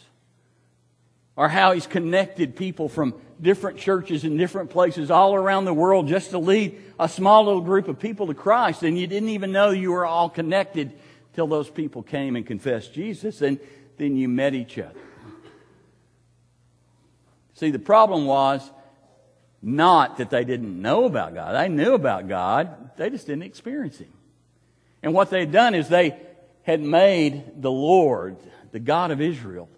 Or 1.35 1.47
how 1.49 1.73
He's 1.73 1.87
connected 1.87 2.55
people 2.55 2.89
from 2.89 3.13
different 3.41 3.77
churches 3.77 4.23
in 4.23 4.37
different 4.37 4.69
places 4.69 5.11
all 5.11 5.35
around 5.35 5.65
the 5.65 5.73
world 5.73 6.07
just 6.07 6.31
to 6.31 6.39
lead 6.39 6.81
a 6.99 7.07
small 7.07 7.45
little 7.45 7.61
group 7.61 7.87
of 7.87 7.99
people 7.99 8.27
to 8.27 8.33
Christ. 8.33 8.83
And 8.83 8.97
you 8.97 9.07
didn't 9.07 9.29
even 9.29 9.51
know 9.51 9.71
you 9.71 9.91
were 9.91 10.05
all 10.05 10.29
connected 10.29 10.93
till 11.33 11.47
those 11.47 11.69
people 11.69 12.03
came 12.03 12.35
and 12.35 12.45
confessed 12.45 12.93
Jesus. 12.93 13.41
And 13.41 13.59
then 13.97 14.15
you 14.15 14.27
met 14.27 14.53
each 14.53 14.79
other. 14.79 14.99
See, 17.53 17.71
the 17.71 17.79
problem 17.79 18.25
was 18.25 18.69
not 19.61 20.17
that 20.17 20.29
they 20.29 20.43
didn't 20.43 20.81
know 20.81 21.05
about 21.05 21.33
God. 21.33 21.55
They 21.55 21.69
knew 21.69 21.93
about 21.93 22.27
God. 22.27 22.91
They 22.97 23.09
just 23.09 23.27
didn't 23.27 23.43
experience 23.43 23.97
Him. 23.97 24.13
And 25.03 25.13
what 25.13 25.29
they 25.29 25.41
had 25.41 25.51
done 25.51 25.75
is 25.75 25.89
they 25.89 26.17
had 26.63 26.81
made 26.81 27.61
the 27.61 27.71
Lord, 27.71 28.37
the 28.71 28.79
God 28.79 29.11
of 29.11 29.21
Israel, 29.21 29.69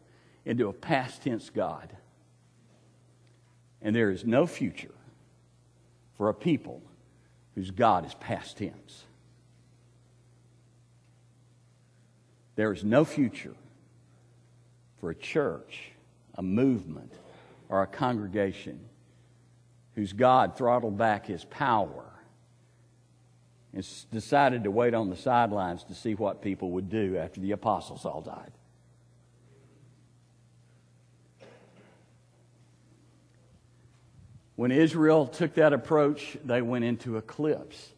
into 0.46 0.68
a 0.68 0.74
past 0.74 1.24
tense 1.24 1.50
God. 1.50 1.96
And 3.82 3.96
there 3.96 4.12
is 4.12 4.26
no 4.26 4.46
future 4.46 4.94
for 6.18 6.30
a 6.30 6.34
people 6.34 6.82
whose 7.56 7.72
God 7.72 8.06
is 8.06 8.14
past 8.16 8.58
tense. 8.58 9.04
There 12.56 12.72
is 12.72 12.84
no 12.84 13.06
future 13.06 13.56
for 15.00 15.10
a 15.10 15.16
church, 15.16 15.92
a 16.36 16.44
movement, 16.44 17.14
or 17.70 17.82
a 17.82 17.88
congregation 17.88 18.80
whose 19.96 20.14
God 20.14 20.58
throttled 20.58 20.98
back 20.98 21.26
his 21.26 21.44
power 21.46 22.06
and 23.74 23.88
decided 24.12 24.64
to 24.66 24.72
wait 24.72 24.94
on 24.94 25.10
the 25.10 25.16
sidelines 25.16 25.84
to 25.86 25.96
see 25.96 26.14
what 26.16 26.42
people 26.42 26.72
would 26.72 26.90
do 26.90 27.18
after 27.18 27.40
the 27.40 27.52
apostles 27.52 28.06
all 28.06 28.22
died. 28.22 28.52
When 34.56 34.72
Israel 34.72 35.26
took 35.26 35.56
that 35.56 35.74
approach, 35.74 36.38
they 36.44 36.62
went 36.62 36.86
into 36.86 37.18
eclipse 37.18 37.90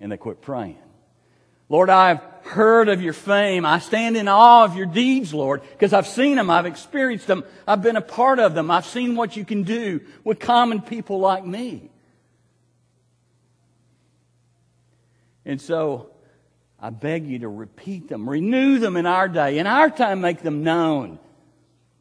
and 0.00 0.10
they 0.10 0.16
quit 0.16 0.40
praying. 0.40 0.78
Lord, 1.68 1.90
I've 1.90 2.20
heard 2.44 2.88
of 2.88 3.00
your 3.00 3.12
fame. 3.12 3.64
I 3.64 3.78
stand 3.78 4.16
in 4.16 4.28
awe 4.28 4.64
of 4.64 4.76
your 4.76 4.86
deeds, 4.86 5.32
Lord, 5.32 5.62
because 5.62 5.92
I've 5.92 6.06
seen 6.06 6.36
them. 6.36 6.50
I've 6.50 6.66
experienced 6.66 7.26
them. 7.26 7.44
I've 7.66 7.82
been 7.82 7.96
a 7.96 8.02
part 8.02 8.38
of 8.38 8.54
them. 8.54 8.70
I've 8.70 8.86
seen 8.86 9.16
what 9.16 9.36
you 9.36 9.44
can 9.44 9.62
do 9.62 10.00
with 10.24 10.38
common 10.38 10.82
people 10.82 11.18
like 11.18 11.46
me. 11.46 11.90
And 15.44 15.60
so 15.60 16.10
I 16.78 16.90
beg 16.90 17.26
you 17.26 17.40
to 17.40 17.48
repeat 17.48 18.08
them, 18.08 18.28
renew 18.28 18.78
them 18.78 18.96
in 18.96 19.06
our 19.06 19.28
day, 19.28 19.58
in 19.58 19.66
our 19.66 19.90
time, 19.90 20.20
make 20.20 20.42
them 20.42 20.62
known. 20.62 21.18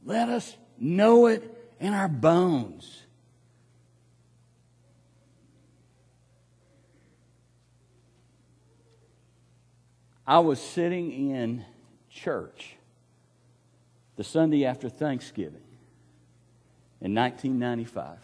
Let 0.04 0.30
us 0.30 0.56
know 0.80 1.28
it 1.28 1.44
in 1.80 1.94
our 1.94 2.08
bones. 2.08 3.01
I 10.26 10.40
was 10.40 10.60
sitting 10.60 11.32
in 11.32 11.66
church 12.10 12.76
the 14.16 14.24
Sunday 14.24 14.66
after 14.66 14.90
Thanksgiving 14.90 15.64
in 17.02 17.16
1995. 17.16 18.18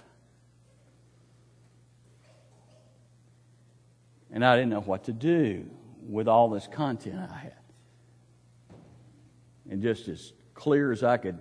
And 4.31 4.45
I 4.45 4.55
didn't 4.55 4.69
know 4.69 4.81
what 4.81 5.05
to 5.05 5.13
do 5.13 5.65
with 6.07 6.27
all 6.27 6.49
this 6.49 6.67
content 6.67 7.19
I 7.19 7.35
had. 7.35 7.53
And 9.69 9.81
just 9.81 10.07
as 10.07 10.33
clear 10.53 10.91
as 10.91 11.03
I 11.03 11.17
could 11.17 11.39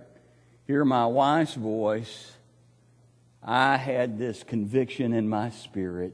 hear 0.65 0.83
my 0.83 1.05
wife's 1.05 1.53
voice, 1.53 2.31
I 3.43 3.77
had 3.77 4.17
this 4.17 4.43
conviction 4.43 5.13
in 5.13 5.29
my 5.29 5.51
spirit 5.51 6.13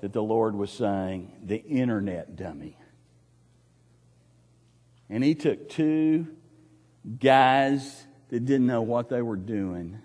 that 0.00 0.12
the 0.12 0.22
Lord 0.22 0.54
was 0.54 0.70
saying, 0.70 1.32
the 1.42 1.62
internet 1.62 2.36
dummy. 2.36 2.78
And 5.08 5.22
He 5.22 5.34
took 5.34 5.68
two 5.68 6.26
guys 7.20 8.06
that 8.28 8.44
didn't 8.44 8.66
know 8.66 8.82
what 8.82 9.08
they 9.08 9.22
were 9.22 9.36
doing, 9.36 9.98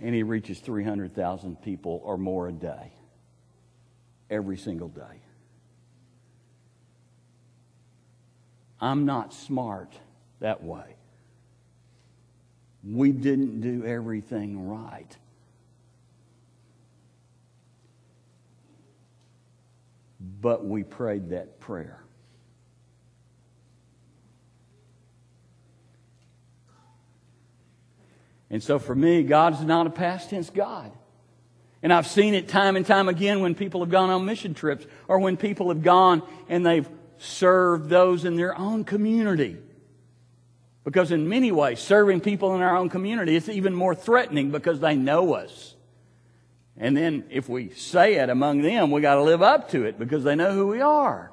and 0.00 0.14
He 0.14 0.22
reaches 0.22 0.60
300,000 0.60 1.60
people 1.62 2.00
or 2.04 2.16
more 2.16 2.48
a 2.48 2.52
day, 2.52 2.92
every 4.30 4.56
single 4.56 4.88
day. 4.88 5.22
I'm 8.80 9.06
not 9.06 9.32
smart 9.32 9.98
that 10.40 10.62
way. 10.62 10.96
We 12.84 13.10
didn't 13.10 13.60
do 13.60 13.84
everything 13.84 14.68
right. 14.68 15.16
But 20.40 20.64
we 20.64 20.82
prayed 20.82 21.30
that 21.30 21.60
prayer. 21.60 22.02
And 28.50 28.62
so 28.62 28.78
for 28.78 28.94
me, 28.94 29.22
God 29.22 29.54
is 29.54 29.60
not 29.60 29.86
a 29.86 29.90
past 29.90 30.30
tense 30.30 30.50
God. 30.50 30.92
And 31.82 31.92
I've 31.92 32.06
seen 32.06 32.34
it 32.34 32.48
time 32.48 32.74
and 32.74 32.84
time 32.84 33.08
again 33.08 33.40
when 33.40 33.54
people 33.54 33.80
have 33.80 33.90
gone 33.90 34.10
on 34.10 34.24
mission 34.24 34.54
trips 34.54 34.84
or 35.06 35.20
when 35.20 35.36
people 35.36 35.68
have 35.68 35.82
gone 35.82 36.22
and 36.48 36.66
they've 36.66 36.88
served 37.18 37.88
those 37.88 38.24
in 38.24 38.36
their 38.36 38.58
own 38.58 38.84
community. 38.84 39.56
Because 40.84 41.12
in 41.12 41.28
many 41.28 41.52
ways, 41.52 41.78
serving 41.78 42.22
people 42.22 42.56
in 42.56 42.62
our 42.62 42.76
own 42.76 42.88
community 42.88 43.36
is 43.36 43.48
even 43.48 43.72
more 43.74 43.94
threatening 43.94 44.50
because 44.50 44.80
they 44.80 44.96
know 44.96 45.34
us. 45.34 45.75
And 46.78 46.96
then 46.96 47.24
if 47.30 47.48
we 47.48 47.70
say 47.70 48.16
it 48.16 48.28
among 48.28 48.62
them, 48.62 48.90
we 48.90 49.00
got 49.00 49.14
to 49.14 49.22
live 49.22 49.42
up 49.42 49.70
to 49.70 49.84
it 49.84 49.98
because 49.98 50.24
they 50.24 50.34
know 50.34 50.52
who 50.52 50.66
we 50.66 50.80
are. 50.80 51.32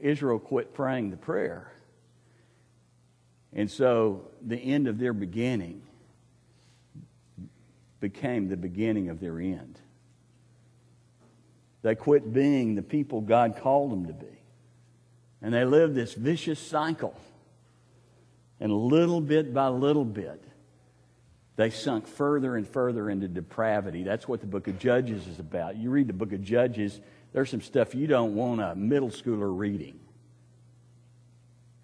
Israel 0.00 0.38
quit 0.38 0.74
praying 0.74 1.10
the 1.10 1.16
prayer. 1.16 1.72
And 3.52 3.70
so 3.70 4.28
the 4.40 4.56
end 4.56 4.86
of 4.86 4.98
their 4.98 5.12
beginning 5.12 5.82
became 8.00 8.48
the 8.48 8.56
beginning 8.56 9.08
of 9.08 9.18
their 9.18 9.40
end. 9.40 9.80
They 11.82 11.94
quit 11.94 12.32
being 12.32 12.74
the 12.74 12.82
people 12.82 13.20
God 13.20 13.56
called 13.56 13.92
them 13.92 14.06
to 14.06 14.12
be. 14.12 14.26
And 15.40 15.54
they 15.54 15.64
lived 15.64 15.94
this 15.94 16.14
vicious 16.14 16.58
cycle. 16.60 17.18
And 18.60 18.72
little 18.72 19.20
bit 19.20 19.52
by 19.52 19.68
little 19.68 20.04
bit, 20.04 20.42
they 21.56 21.70
sunk 21.70 22.06
further 22.06 22.56
and 22.56 22.68
further 22.68 23.08
into 23.08 23.28
depravity. 23.28 24.02
That's 24.02 24.28
what 24.28 24.40
the 24.40 24.46
book 24.46 24.68
of 24.68 24.78
Judges 24.78 25.26
is 25.26 25.38
about. 25.38 25.76
You 25.76 25.90
read 25.90 26.06
the 26.06 26.12
book 26.12 26.32
of 26.32 26.42
Judges, 26.42 27.00
there's 27.32 27.50
some 27.50 27.62
stuff 27.62 27.94
you 27.94 28.06
don't 28.06 28.34
want 28.34 28.60
a 28.60 28.74
middle 28.74 29.10
schooler 29.10 29.56
reading, 29.56 29.98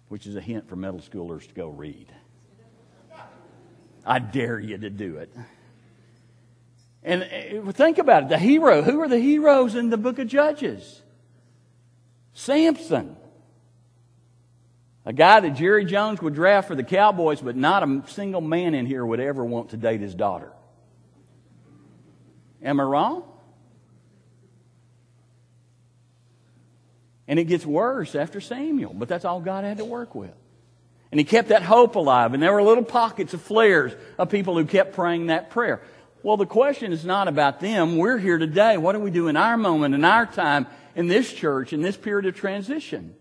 which 0.07 0.27
is 0.27 0.35
a 0.35 0.41
hint 0.41 0.69
for 0.69 0.75
middle 0.75 0.99
schoolers 0.99 1.47
to 1.47 1.53
go 1.53 1.67
read. 1.67 2.07
I 4.05 4.19
dare 4.19 4.59
you 4.59 4.77
to 4.77 4.89
do 4.89 5.17
it. 5.17 5.33
And 7.03 7.23
uh, 7.67 7.71
think 7.71 7.97
about 7.97 8.23
it 8.23 8.29
the 8.29 8.37
hero, 8.37 8.81
who 8.81 9.01
are 9.01 9.07
the 9.07 9.19
heroes 9.19 9.75
in 9.75 9.89
the 9.89 9.97
book 9.97 10.19
of 10.19 10.27
Judges? 10.27 11.01
Samson. 12.33 13.17
A 15.05 15.11
guy 15.13 15.41
that 15.41 15.55
Jerry 15.55 15.83
Jones 15.83 16.21
would 16.21 16.33
draft 16.33 16.67
for 16.67 16.75
the 16.75 16.83
Cowboys, 16.83 17.41
but 17.41 17.55
not 17.57 17.83
a 17.83 18.03
single 18.07 18.41
man 18.41 18.73
in 18.73 18.85
here 18.85 19.05
would 19.05 19.19
ever 19.19 19.43
want 19.43 19.71
to 19.71 19.77
date 19.77 19.99
his 19.99 20.15
daughter. 20.15 20.51
Am 22.61 22.79
I 22.79 22.83
wrong? 22.83 23.23
And 27.27 27.37
it 27.37 27.45
gets 27.45 27.65
worse 27.65 28.15
after 28.15 28.39
Samuel, 28.39 28.93
but 28.93 29.09
that's 29.09 29.25
all 29.25 29.41
God 29.41 29.65
had 29.65 29.77
to 29.77 29.85
work 29.85 30.15
with. 30.15 30.33
And 31.11 31.19
he 31.19 31.25
kept 31.25 31.49
that 31.49 31.63
hope 31.63 31.95
alive, 31.95 32.33
and 32.33 32.41
there 32.41 32.53
were 32.53 32.63
little 32.63 32.83
pockets 32.83 33.33
of 33.33 33.41
flares 33.41 33.93
of 34.17 34.29
people 34.29 34.57
who 34.57 34.65
kept 34.65 34.93
praying 34.93 35.27
that 35.27 35.49
prayer. 35.49 35.81
Well, 36.23 36.37
the 36.37 36.45
question 36.45 36.93
is 36.93 37.03
not 37.03 37.27
about 37.27 37.59
them. 37.59 37.97
We're 37.97 38.17
here 38.17 38.37
today. 38.37 38.77
What 38.77 38.93
do 38.93 38.99
we 38.99 39.11
do 39.11 39.27
in 39.27 39.35
our 39.35 39.57
moment, 39.57 39.93
in 39.93 40.05
our 40.05 40.25
time, 40.25 40.67
in 40.95 41.07
this 41.07 41.31
church, 41.31 41.73
in 41.73 41.81
this 41.81 41.97
period 41.97 42.25
of 42.25 42.35
transition? 42.35 43.15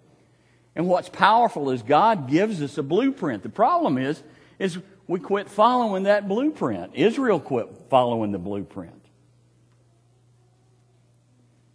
And 0.74 0.88
what's 0.88 1.08
powerful 1.08 1.70
is 1.70 1.82
God 1.82 2.30
gives 2.30 2.62
us 2.62 2.78
a 2.78 2.82
blueprint. 2.82 3.42
The 3.42 3.48
problem 3.48 3.98
is, 3.98 4.22
is 4.58 4.78
we 5.06 5.20
quit 5.20 5.50
following 5.50 6.04
that 6.04 6.28
blueprint. 6.28 6.94
Israel 6.94 7.40
quit 7.40 7.68
following 7.90 8.32
the 8.32 8.38
blueprint. 8.38 8.94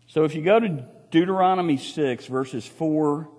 So 0.08 0.24
if 0.24 0.34
you 0.34 0.42
go 0.42 0.60
to 0.60 0.86
Deuteronomy 1.12 1.78
6, 1.78 2.26
verses 2.26 2.66
4 2.66 3.30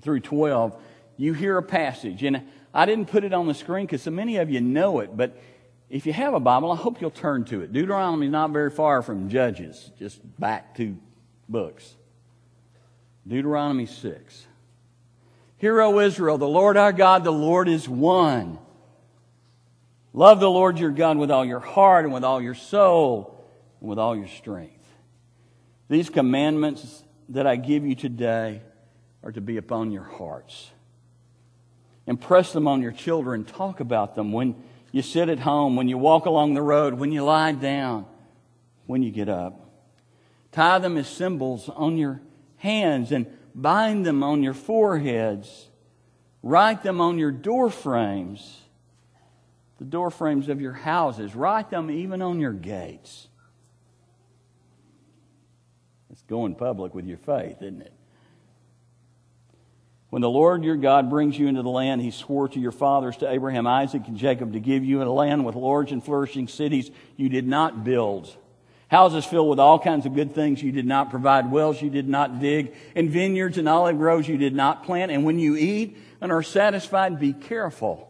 through 0.00 0.20
12, 0.20 0.76
you 1.16 1.32
hear 1.32 1.56
a 1.56 1.62
passage. 1.62 2.22
And 2.22 2.42
I 2.74 2.84
didn't 2.84 3.06
put 3.06 3.24
it 3.24 3.32
on 3.32 3.46
the 3.46 3.54
screen 3.54 3.86
because 3.86 4.02
so 4.02 4.10
many 4.10 4.36
of 4.36 4.50
you 4.50 4.60
know 4.60 5.00
it, 5.00 5.16
but 5.16 5.38
if 5.88 6.06
you 6.06 6.12
have 6.12 6.34
a 6.34 6.40
Bible, 6.40 6.72
I 6.72 6.76
hope 6.76 7.00
you'll 7.00 7.10
turn 7.10 7.44
to 7.46 7.60
it. 7.60 7.72
Deuteronomy 7.72 8.26
is 8.26 8.32
not 8.32 8.50
very 8.50 8.70
far 8.70 9.02
from 9.02 9.28
Judges, 9.28 9.92
just 9.98 10.20
back 10.40 10.74
two 10.74 10.96
books. 11.48 11.94
Deuteronomy 13.26 13.86
6. 13.86 14.46
Hear, 15.58 15.80
O 15.80 16.00
Israel, 16.00 16.38
the 16.38 16.48
Lord 16.48 16.76
our 16.76 16.92
God, 16.92 17.22
the 17.22 17.30
Lord 17.30 17.68
is 17.68 17.88
one. 17.88 18.58
Love 20.12 20.40
the 20.40 20.50
Lord 20.50 20.78
your 20.78 20.90
God 20.90 21.16
with 21.16 21.30
all 21.30 21.44
your 21.44 21.60
heart 21.60 22.04
and 22.04 22.12
with 22.12 22.24
all 22.24 22.42
your 22.42 22.54
soul 22.54 23.46
and 23.80 23.88
with 23.88 23.98
all 23.98 24.16
your 24.16 24.26
strength. 24.28 24.84
These 25.88 26.10
commandments 26.10 27.04
that 27.28 27.46
I 27.46 27.56
give 27.56 27.86
you 27.86 27.94
today 27.94 28.62
are 29.22 29.32
to 29.32 29.40
be 29.40 29.56
upon 29.56 29.92
your 29.92 30.02
hearts. 30.02 30.70
Impress 32.06 32.52
them 32.52 32.66
on 32.66 32.82
your 32.82 32.92
children. 32.92 33.44
Talk 33.44 33.80
about 33.80 34.14
them 34.16 34.32
when 34.32 34.56
you 34.90 35.02
sit 35.02 35.28
at 35.28 35.38
home, 35.38 35.76
when 35.76 35.88
you 35.88 35.96
walk 35.96 36.26
along 36.26 36.54
the 36.54 36.62
road, 36.62 36.94
when 36.94 37.12
you 37.12 37.22
lie 37.22 37.52
down, 37.52 38.04
when 38.86 39.02
you 39.02 39.10
get 39.10 39.28
up. 39.28 39.70
Tie 40.50 40.78
them 40.80 40.98
as 40.98 41.08
symbols 41.08 41.68
on 41.68 41.96
your 41.96 42.20
hands 42.62 43.10
and 43.10 43.26
bind 43.56 44.06
them 44.06 44.22
on 44.22 44.44
your 44.44 44.54
foreheads, 44.54 45.68
write 46.44 46.84
them 46.84 47.00
on 47.00 47.18
your 47.18 47.32
door 47.32 47.70
frames, 47.70 48.60
the 49.78 49.84
door 49.84 50.12
frames 50.12 50.48
of 50.48 50.60
your 50.60 50.72
houses, 50.72 51.34
write 51.34 51.70
them 51.70 51.90
even 51.90 52.22
on 52.22 52.38
your 52.38 52.52
gates. 52.52 53.26
It's 56.12 56.22
going 56.22 56.54
public 56.54 56.94
with 56.94 57.04
your 57.04 57.18
faith, 57.18 57.56
isn't 57.62 57.82
it? 57.82 57.92
When 60.10 60.22
the 60.22 60.30
Lord 60.30 60.62
your 60.62 60.76
God 60.76 61.10
brings 61.10 61.36
you 61.36 61.48
into 61.48 61.62
the 61.62 61.68
land 61.68 62.00
he 62.00 62.12
swore 62.12 62.46
to 62.46 62.60
your 62.60 62.70
fathers, 62.70 63.16
to 63.16 63.30
Abraham, 63.30 63.66
Isaac, 63.66 64.06
and 64.06 64.16
Jacob, 64.16 64.52
to 64.52 64.60
give 64.60 64.84
you 64.84 65.02
a 65.02 65.04
land 65.04 65.44
with 65.44 65.56
large 65.56 65.90
and 65.90 66.04
flourishing 66.04 66.46
cities 66.46 66.92
you 67.16 67.28
did 67.28 67.48
not 67.48 67.82
build 67.82 68.36
Houses 68.92 69.24
filled 69.24 69.48
with 69.48 69.58
all 69.58 69.78
kinds 69.78 70.04
of 70.04 70.14
good 70.14 70.34
things 70.34 70.62
you 70.62 70.70
did 70.70 70.84
not 70.84 71.08
provide, 71.08 71.50
wells 71.50 71.80
you 71.80 71.88
did 71.88 72.06
not 72.06 72.40
dig, 72.40 72.74
and 72.94 73.08
vineyards 73.08 73.56
and 73.56 73.66
olive 73.66 73.96
groves 73.96 74.28
you 74.28 74.36
did 74.36 74.54
not 74.54 74.84
plant. 74.84 75.10
And 75.10 75.24
when 75.24 75.38
you 75.38 75.56
eat 75.56 75.96
and 76.20 76.30
are 76.30 76.42
satisfied, 76.42 77.18
be 77.18 77.32
careful. 77.32 78.06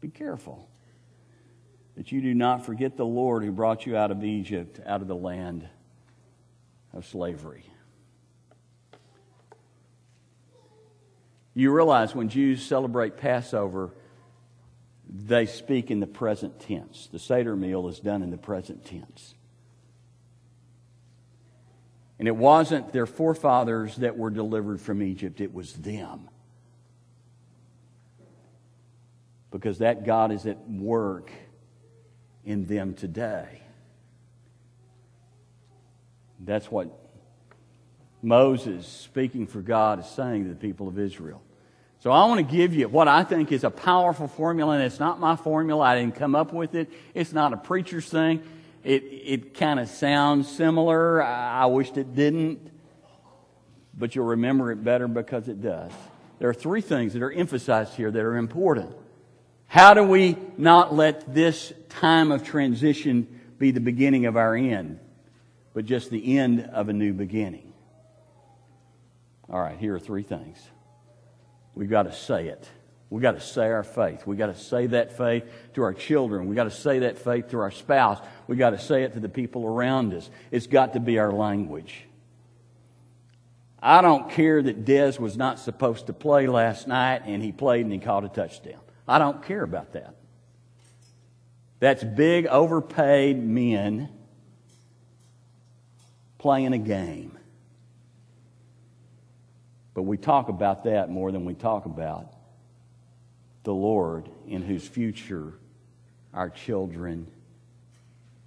Be 0.00 0.08
careful 0.08 0.66
that 1.94 2.10
you 2.10 2.22
do 2.22 2.32
not 2.32 2.64
forget 2.64 2.96
the 2.96 3.04
Lord 3.04 3.44
who 3.44 3.52
brought 3.52 3.84
you 3.84 3.98
out 3.98 4.10
of 4.10 4.24
Egypt, 4.24 4.80
out 4.86 5.02
of 5.02 5.08
the 5.08 5.14
land 5.14 5.68
of 6.94 7.06
slavery. 7.06 7.66
You 11.52 11.70
realize 11.70 12.14
when 12.14 12.30
Jews 12.30 12.64
celebrate 12.64 13.18
Passover, 13.18 13.90
they 15.14 15.46
speak 15.46 15.90
in 15.90 16.00
the 16.00 16.06
present 16.06 16.58
tense. 16.60 17.08
The 17.12 17.18
Seder 17.18 17.54
meal 17.54 17.88
is 17.88 18.00
done 18.00 18.22
in 18.22 18.30
the 18.30 18.38
present 18.38 18.84
tense. 18.84 19.34
And 22.18 22.28
it 22.28 22.36
wasn't 22.36 22.92
their 22.92 23.06
forefathers 23.06 23.96
that 23.96 24.16
were 24.16 24.30
delivered 24.30 24.80
from 24.80 25.02
Egypt, 25.02 25.40
it 25.40 25.52
was 25.52 25.74
them. 25.74 26.28
Because 29.50 29.78
that 29.78 30.06
God 30.06 30.32
is 30.32 30.46
at 30.46 30.66
work 30.68 31.30
in 32.44 32.64
them 32.64 32.94
today. 32.94 33.60
That's 36.40 36.70
what 36.70 36.88
Moses, 38.22 38.86
speaking 38.86 39.46
for 39.46 39.60
God, 39.60 40.00
is 40.00 40.06
saying 40.06 40.44
to 40.44 40.48
the 40.48 40.56
people 40.56 40.88
of 40.88 40.98
Israel. 40.98 41.42
So 42.02 42.10
I 42.10 42.26
want 42.26 42.38
to 42.38 42.56
give 42.56 42.74
you 42.74 42.88
what 42.88 43.06
I 43.06 43.22
think 43.22 43.52
is 43.52 43.62
a 43.62 43.70
powerful 43.70 44.26
formula, 44.26 44.74
and 44.74 44.82
it's 44.82 44.98
not 44.98 45.20
my 45.20 45.36
formula. 45.36 45.84
I 45.84 46.00
didn't 46.00 46.16
come 46.16 46.34
up 46.34 46.52
with 46.52 46.74
it. 46.74 46.90
It's 47.14 47.32
not 47.32 47.52
a 47.52 47.56
preacher's 47.56 48.08
thing. 48.08 48.42
It, 48.82 49.04
it 49.04 49.54
kind 49.54 49.78
of 49.78 49.88
sounds 49.88 50.50
similar. 50.50 51.22
I, 51.22 51.62
I 51.62 51.66
wished 51.66 51.96
it 51.98 52.16
didn't, 52.16 52.72
but 53.96 54.16
you'll 54.16 54.26
remember 54.26 54.72
it 54.72 54.82
better 54.82 55.06
because 55.06 55.46
it 55.46 55.62
does. 55.62 55.92
There 56.40 56.48
are 56.48 56.54
three 56.54 56.80
things 56.80 57.12
that 57.12 57.22
are 57.22 57.30
emphasized 57.30 57.94
here 57.94 58.10
that 58.10 58.20
are 58.20 58.36
important. 58.36 58.96
How 59.68 59.94
do 59.94 60.02
we 60.02 60.36
not 60.58 60.92
let 60.92 61.32
this 61.32 61.72
time 61.88 62.32
of 62.32 62.42
transition 62.42 63.40
be 63.58 63.70
the 63.70 63.78
beginning 63.78 64.26
of 64.26 64.36
our 64.36 64.56
end, 64.56 64.98
but 65.72 65.84
just 65.84 66.10
the 66.10 66.36
end 66.36 66.68
of 66.72 66.88
a 66.88 66.92
new 66.92 67.12
beginning? 67.12 67.72
All 69.48 69.60
right, 69.60 69.78
here 69.78 69.94
are 69.94 70.00
three 70.00 70.24
things. 70.24 70.58
We've 71.74 71.90
got 71.90 72.04
to 72.04 72.12
say 72.12 72.48
it. 72.48 72.68
We've 73.10 73.22
got 73.22 73.32
to 73.32 73.40
say 73.40 73.66
our 73.66 73.82
faith. 73.82 74.26
We've 74.26 74.38
got 74.38 74.46
to 74.46 74.58
say 74.58 74.86
that 74.86 75.16
faith 75.18 75.44
to 75.74 75.82
our 75.82 75.92
children. 75.92 76.46
We've 76.46 76.56
got 76.56 76.64
to 76.64 76.70
say 76.70 77.00
that 77.00 77.18
faith 77.18 77.50
to 77.50 77.58
our 77.58 77.70
spouse. 77.70 78.18
We've 78.46 78.58
got 78.58 78.70
to 78.70 78.78
say 78.78 79.02
it 79.02 79.12
to 79.12 79.20
the 79.20 79.28
people 79.28 79.66
around 79.66 80.14
us. 80.14 80.30
It's 80.50 80.66
got 80.66 80.94
to 80.94 81.00
be 81.00 81.18
our 81.18 81.30
language. 81.30 82.04
I 83.82 84.00
don't 84.00 84.30
care 84.30 84.62
that 84.62 84.84
Dez 84.84 85.18
was 85.18 85.36
not 85.36 85.58
supposed 85.58 86.06
to 86.06 86.12
play 86.12 86.46
last 86.46 86.88
night 86.88 87.22
and 87.26 87.42
he 87.42 87.52
played 87.52 87.84
and 87.84 87.92
he 87.92 87.98
caught 87.98 88.24
a 88.24 88.28
touchdown. 88.28 88.80
I 89.06 89.18
don't 89.18 89.42
care 89.42 89.62
about 89.62 89.92
that. 89.92 90.14
That's 91.80 92.04
big, 92.04 92.46
overpaid 92.46 93.42
men 93.42 94.08
playing 96.38 96.72
a 96.72 96.78
game. 96.78 97.36
But 99.94 100.02
we 100.02 100.16
talk 100.16 100.48
about 100.48 100.84
that 100.84 101.10
more 101.10 101.32
than 101.32 101.44
we 101.44 101.54
talk 101.54 101.86
about 101.86 102.32
the 103.62 103.74
Lord 103.74 104.28
in 104.46 104.62
whose 104.62 104.86
future 104.86 105.54
our 106.32 106.50
children 106.50 107.26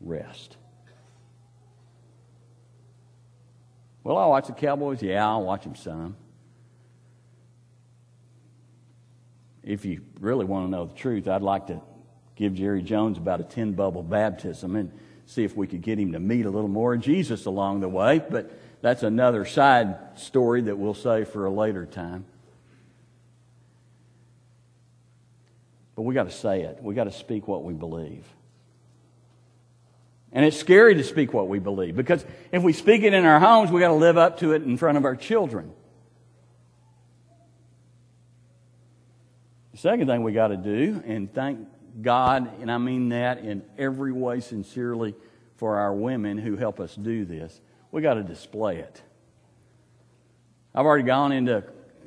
rest. 0.01 0.57
Well, 4.03 4.17
I 4.17 4.25
watch 4.27 4.47
the 4.47 4.53
Cowboys. 4.53 5.01
Yeah, 5.01 5.27
I'll 5.27 5.43
watch 5.43 5.63
them 5.63 5.75
some. 5.75 6.15
If 9.63 9.83
you 9.83 10.01
really 10.19 10.45
want 10.45 10.67
to 10.67 10.69
know 10.69 10.85
the 10.85 10.93
truth, 10.93 11.27
I'd 11.27 11.41
like 11.41 11.67
to 11.67 11.81
give 12.35 12.53
Jerry 12.53 12.83
Jones 12.83 13.17
about 13.17 13.39
a 13.39 13.43
10 13.43 13.73
bubble 13.73 14.03
baptism 14.03 14.75
and 14.75 14.91
see 15.25 15.43
if 15.43 15.55
we 15.55 15.67
could 15.67 15.81
get 15.81 15.99
him 15.99 16.13
to 16.13 16.19
meet 16.19 16.45
a 16.45 16.49
little 16.49 16.69
more 16.69 16.95
Jesus 16.97 17.45
along 17.45 17.79
the 17.79 17.89
way. 17.89 18.19
But 18.19 18.51
that's 18.81 19.03
another 19.03 19.45
side 19.45 19.97
story 20.15 20.61
that 20.61 20.77
we'll 20.77 20.93
save 20.93 21.29
for 21.29 21.45
a 21.45 21.51
later 21.51 21.85
time. 21.85 22.25
But 25.95 26.03
we 26.03 26.13
got 26.13 26.25
to 26.25 26.31
say 26.31 26.61
it. 26.61 26.79
We 26.81 26.93
got 26.93 27.05
to 27.05 27.11
speak 27.11 27.47
what 27.47 27.63
we 27.63 27.73
believe. 27.73 28.25
And 30.31 30.43
it's 30.43 30.57
scary 30.57 30.95
to 30.95 31.03
speak 31.03 31.33
what 31.33 31.47
we 31.47 31.59
believe 31.59 31.95
because 31.95 32.25
if 32.51 32.61
we 32.61 32.73
speak 32.73 33.03
it 33.03 33.13
in 33.13 33.25
our 33.25 33.39
homes, 33.39 33.71
we 33.71 33.79
got 33.79 33.87
to 33.87 33.93
live 33.93 34.17
up 34.17 34.39
to 34.39 34.51
it 34.51 34.63
in 34.63 34.75
front 34.75 34.97
of 34.97 35.05
our 35.05 35.15
children. 35.15 35.71
The 39.71 39.77
second 39.77 40.07
thing 40.07 40.23
we 40.23 40.33
got 40.33 40.49
to 40.49 40.57
do, 40.57 41.01
and 41.05 41.33
thank 41.33 41.67
God, 42.01 42.61
and 42.61 42.71
I 42.71 42.77
mean 42.77 43.09
that 43.09 43.39
in 43.39 43.63
every 43.77 44.11
way 44.11 44.39
sincerely 44.41 45.15
for 45.57 45.77
our 45.77 45.93
women 45.93 46.37
who 46.37 46.57
help 46.57 46.79
us 46.79 46.95
do 46.95 47.25
this, 47.25 47.61
we 47.91 48.01
got 48.01 48.15
to 48.15 48.23
display 48.23 48.77
it. 48.77 49.01
I've 50.73 50.85
already 50.85 51.05
gone 51.05 51.31
into 51.31 51.63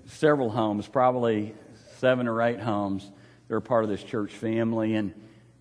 several 0.07 0.51
homes, 0.51 0.87
probably 0.87 1.55
seven 1.99 2.29
or 2.29 2.43
eight 2.43 2.61
homes. 2.61 3.11
They're 3.49 3.61
part 3.61 3.85
of 3.85 3.91
this 3.91 4.03
church 4.03 4.33
family, 4.33 4.95
and, 4.95 5.15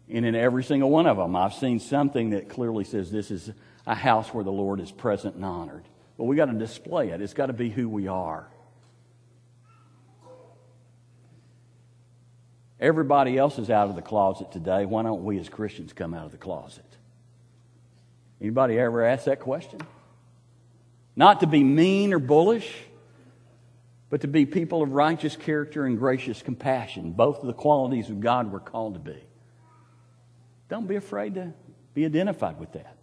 and 0.09 0.25
in 0.25 0.35
every 0.35 0.63
single 0.63 0.89
one 0.89 1.07
of 1.07 1.15
them, 1.15 1.35
I've 1.35 1.53
seen 1.53 1.79
something 1.79 2.31
that 2.31 2.49
clearly 2.49 2.83
says 2.83 3.09
this 3.09 3.31
is 3.31 3.51
a 3.85 3.95
house 3.95 4.33
where 4.33 4.43
the 4.43 4.51
Lord 4.51 4.81
is 4.81 4.91
present 4.91 5.35
and 5.35 5.45
honored. 5.45 5.85
But 6.17 6.25
we 6.25 6.35
got 6.35 6.45
to 6.45 6.53
display 6.53 7.09
it. 7.09 7.21
It's 7.21 7.33
got 7.33 7.45
to 7.45 7.53
be 7.53 7.69
who 7.69 7.87
we 7.87 8.07
are. 8.07 8.49
Everybody 12.79 13.37
else 13.37 13.57
is 13.57 13.69
out 13.69 13.89
of 13.89 13.95
the 13.95 14.01
closet 14.01 14.51
today. 14.51 14.85
Why 14.85 15.03
don't 15.03 15.23
we 15.23 15.39
as 15.39 15.49
Christians 15.49 15.93
come 15.93 16.13
out 16.13 16.25
of 16.25 16.31
the 16.31 16.37
closet? 16.37 16.85
Anybody 18.39 18.77
ever 18.77 19.03
ask 19.03 19.25
that 19.25 19.39
question? 19.39 19.79
Not 21.15 21.39
to 21.39 21.47
be 21.47 21.63
mean 21.63 22.13
or 22.13 22.19
bullish, 22.19 22.71
but 24.09 24.21
to 24.21 24.27
be 24.27 24.45
people 24.45 24.83
of 24.83 24.91
righteous 24.91 25.35
character 25.35 25.85
and 25.85 25.97
gracious 25.97 26.41
compassion, 26.43 27.13
both 27.13 27.39
of 27.39 27.47
the 27.47 27.53
qualities 27.53 28.09
of 28.09 28.19
God 28.19 28.51
we're 28.51 28.59
called 28.59 28.93
to 28.93 28.99
be. 28.99 29.17
Don't 30.69 30.87
be 30.87 30.95
afraid 30.95 31.33
to 31.35 31.53
be 31.95 32.05
identified 32.05 32.59
with 32.59 32.73
that. 32.73 32.95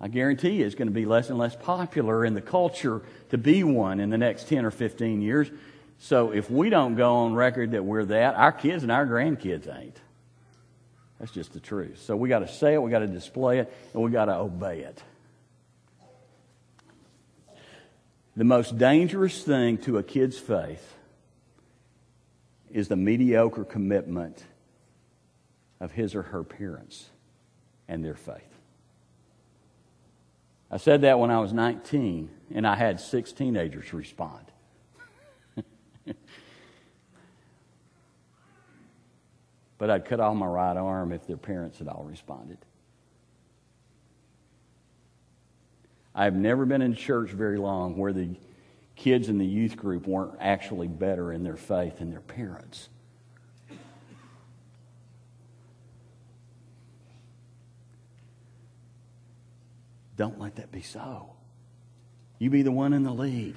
I 0.00 0.08
guarantee 0.08 0.50
you 0.50 0.66
it's 0.66 0.74
going 0.74 0.88
to 0.88 0.94
be 0.94 1.06
less 1.06 1.28
and 1.28 1.38
less 1.38 1.56
popular 1.56 2.24
in 2.24 2.34
the 2.34 2.40
culture 2.40 3.02
to 3.30 3.38
be 3.38 3.64
one 3.64 3.98
in 3.98 4.10
the 4.10 4.18
next 4.18 4.48
10 4.48 4.64
or 4.64 4.70
15 4.70 5.22
years. 5.22 5.50
So 5.98 6.30
if 6.30 6.50
we 6.50 6.70
don't 6.70 6.94
go 6.94 7.16
on 7.16 7.34
record 7.34 7.72
that 7.72 7.84
we're 7.84 8.04
that, 8.06 8.34
our 8.36 8.52
kids 8.52 8.82
and 8.82 8.92
our 8.92 9.06
grandkids 9.06 9.74
ain't. 9.74 10.00
That's 11.18 11.32
just 11.32 11.52
the 11.52 11.60
truth. 11.60 12.00
So 12.04 12.16
we 12.16 12.28
got 12.28 12.40
to 12.40 12.48
say 12.48 12.74
it, 12.74 12.82
we 12.82 12.90
got 12.90 13.00
to 13.00 13.08
display 13.08 13.58
it, 13.58 13.72
and 13.92 14.02
we 14.02 14.10
got 14.10 14.26
to 14.26 14.36
obey 14.36 14.80
it. 14.80 15.02
The 18.36 18.44
most 18.44 18.78
dangerous 18.78 19.42
thing 19.42 19.78
to 19.78 19.98
a 19.98 20.02
kid's 20.04 20.38
faith 20.38 20.94
is 22.70 22.86
the 22.86 22.94
mediocre 22.94 23.64
commitment 23.64 24.44
of 25.80 25.90
his 25.90 26.14
or 26.14 26.22
her 26.22 26.44
parents 26.44 27.10
and 27.88 28.04
their 28.04 28.14
faith. 28.14 28.42
I 30.70 30.76
said 30.76 31.00
that 31.00 31.18
when 31.18 31.30
I 31.32 31.40
was 31.40 31.52
19, 31.52 32.30
and 32.54 32.66
I 32.66 32.76
had 32.76 33.00
six 33.00 33.32
teenagers 33.32 33.92
respond. 33.92 34.44
but 39.78 39.90
I'd 39.90 40.04
cut 40.04 40.20
off 40.20 40.36
my 40.36 40.46
right 40.46 40.76
arm 40.76 41.12
if 41.12 41.26
their 41.26 41.36
parents 41.36 41.78
had 41.78 41.88
all 41.88 42.04
responded. 42.04 42.58
I've 46.14 46.34
never 46.34 46.66
been 46.66 46.82
in 46.82 46.94
church 46.94 47.30
very 47.30 47.58
long 47.58 47.96
where 47.96 48.12
the 48.12 48.30
kids 48.96 49.28
in 49.28 49.38
the 49.38 49.46
youth 49.46 49.76
group 49.76 50.06
weren't 50.08 50.34
actually 50.40 50.88
better 50.88 51.32
in 51.32 51.44
their 51.44 51.56
faith 51.56 51.98
than 51.98 52.10
their 52.10 52.20
parents. 52.20 52.88
Don't 60.16 60.40
let 60.40 60.56
that 60.56 60.72
be 60.72 60.82
so. 60.82 61.30
You 62.40 62.50
be 62.50 62.62
the 62.62 62.72
one 62.72 62.92
in 62.92 63.04
the 63.04 63.12
lead. 63.12 63.54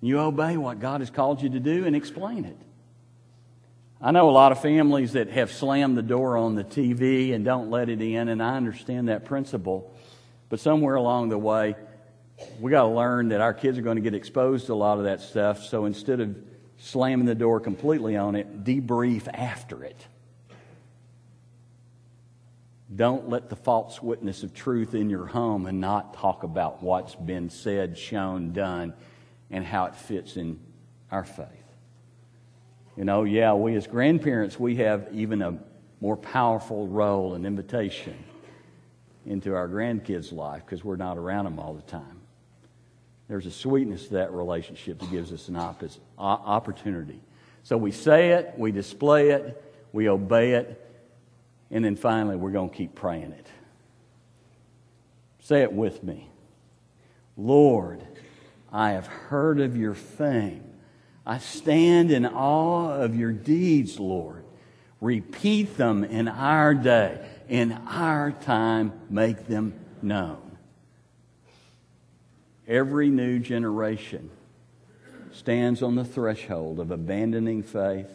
You 0.00 0.18
obey 0.20 0.56
what 0.56 0.80
God 0.80 1.00
has 1.00 1.10
called 1.10 1.42
you 1.42 1.50
to 1.50 1.60
do 1.60 1.84
and 1.84 1.94
explain 1.94 2.44
it. 2.44 2.56
I 4.00 4.12
know 4.12 4.30
a 4.30 4.32
lot 4.32 4.50
of 4.50 4.62
families 4.62 5.12
that 5.12 5.28
have 5.28 5.52
slammed 5.52 5.96
the 5.96 6.02
door 6.02 6.38
on 6.38 6.54
the 6.54 6.64
TV 6.64 7.34
and 7.34 7.44
don't 7.44 7.70
let 7.70 7.90
it 7.90 8.00
in, 8.00 8.28
and 8.28 8.42
I 8.42 8.56
understand 8.56 9.08
that 9.08 9.26
principle. 9.26 9.94
But 10.48 10.58
somewhere 10.58 10.94
along 10.94 11.28
the 11.28 11.36
way, 11.36 11.76
we 12.58 12.70
got 12.70 12.82
to 12.82 12.88
learn 12.88 13.28
that 13.28 13.42
our 13.42 13.52
kids 13.52 13.76
are 13.76 13.82
going 13.82 13.96
to 13.96 14.02
get 14.02 14.14
exposed 14.14 14.66
to 14.66 14.72
a 14.72 14.74
lot 14.74 14.96
of 14.96 15.04
that 15.04 15.20
stuff. 15.20 15.64
So 15.64 15.84
instead 15.84 16.20
of 16.20 16.34
slamming 16.78 17.26
the 17.26 17.34
door 17.34 17.60
completely 17.60 18.16
on 18.16 18.36
it, 18.36 18.64
debrief 18.64 19.28
after 19.32 19.84
it. 19.84 20.06
Don't 22.94 23.28
let 23.28 23.50
the 23.50 23.56
false 23.56 24.02
witness 24.02 24.42
of 24.42 24.54
truth 24.54 24.94
in 24.94 25.10
your 25.10 25.26
home 25.26 25.66
and 25.66 25.80
not 25.80 26.14
talk 26.14 26.42
about 26.42 26.82
what's 26.82 27.14
been 27.14 27.50
said, 27.50 27.96
shown, 27.96 28.52
done, 28.52 28.94
and 29.50 29.64
how 29.64 29.86
it 29.86 29.96
fits 29.96 30.36
in 30.36 30.58
our 31.10 31.24
faith. 31.24 31.46
You 32.96 33.04
know, 33.04 33.24
yeah, 33.24 33.54
we 33.54 33.74
as 33.76 33.86
grandparents, 33.86 34.58
we 34.58 34.76
have 34.76 35.08
even 35.12 35.42
a 35.42 35.58
more 36.00 36.16
powerful 36.16 36.86
role 36.86 37.34
and 37.34 37.46
invitation 37.46 38.16
into 39.26 39.54
our 39.54 39.68
grandkids' 39.68 40.32
life 40.32 40.64
because 40.64 40.84
we're 40.84 40.96
not 40.96 41.18
around 41.18 41.44
them 41.44 41.58
all 41.58 41.74
the 41.74 41.82
time. 41.82 42.20
There's 43.28 43.46
a 43.46 43.50
sweetness 43.50 44.08
to 44.08 44.14
that 44.14 44.32
relationship 44.32 44.98
that 44.98 45.10
gives 45.10 45.32
us 45.32 45.48
an 45.48 45.56
opportunity. 46.18 47.20
So 47.62 47.76
we 47.76 47.92
say 47.92 48.30
it, 48.30 48.54
we 48.56 48.72
display 48.72 49.30
it, 49.30 49.62
we 49.92 50.08
obey 50.08 50.52
it, 50.52 50.86
and 51.70 51.84
then 51.84 51.94
finally 51.96 52.36
we're 52.36 52.50
going 52.50 52.70
to 52.70 52.76
keep 52.76 52.94
praying 52.94 53.32
it. 53.32 53.46
Say 55.40 55.62
it 55.62 55.72
with 55.72 56.02
me. 56.02 56.28
Lord, 57.36 58.04
I 58.72 58.92
have 58.92 59.06
heard 59.06 59.60
of 59.60 59.76
your 59.76 59.94
fame. 59.94 60.64
I 61.26 61.38
stand 61.38 62.10
in 62.10 62.26
awe 62.26 62.92
of 62.94 63.14
your 63.16 63.32
deeds, 63.32 63.98
Lord. 64.00 64.44
Repeat 65.00 65.76
them 65.76 66.04
in 66.04 66.28
our 66.28 66.74
day 66.74 67.26
in 67.48 67.72
our 67.88 68.30
time 68.30 68.92
make 69.10 69.46
them 69.46 69.74
known. 70.02 70.50
every 72.70 73.08
new 73.08 73.40
generation 73.40 74.30
stands 75.32 75.82
on 75.82 75.96
the 75.96 76.04
threshold 76.04 76.78
of 76.78 76.92
abandoning 76.92 77.62
faith, 77.62 78.10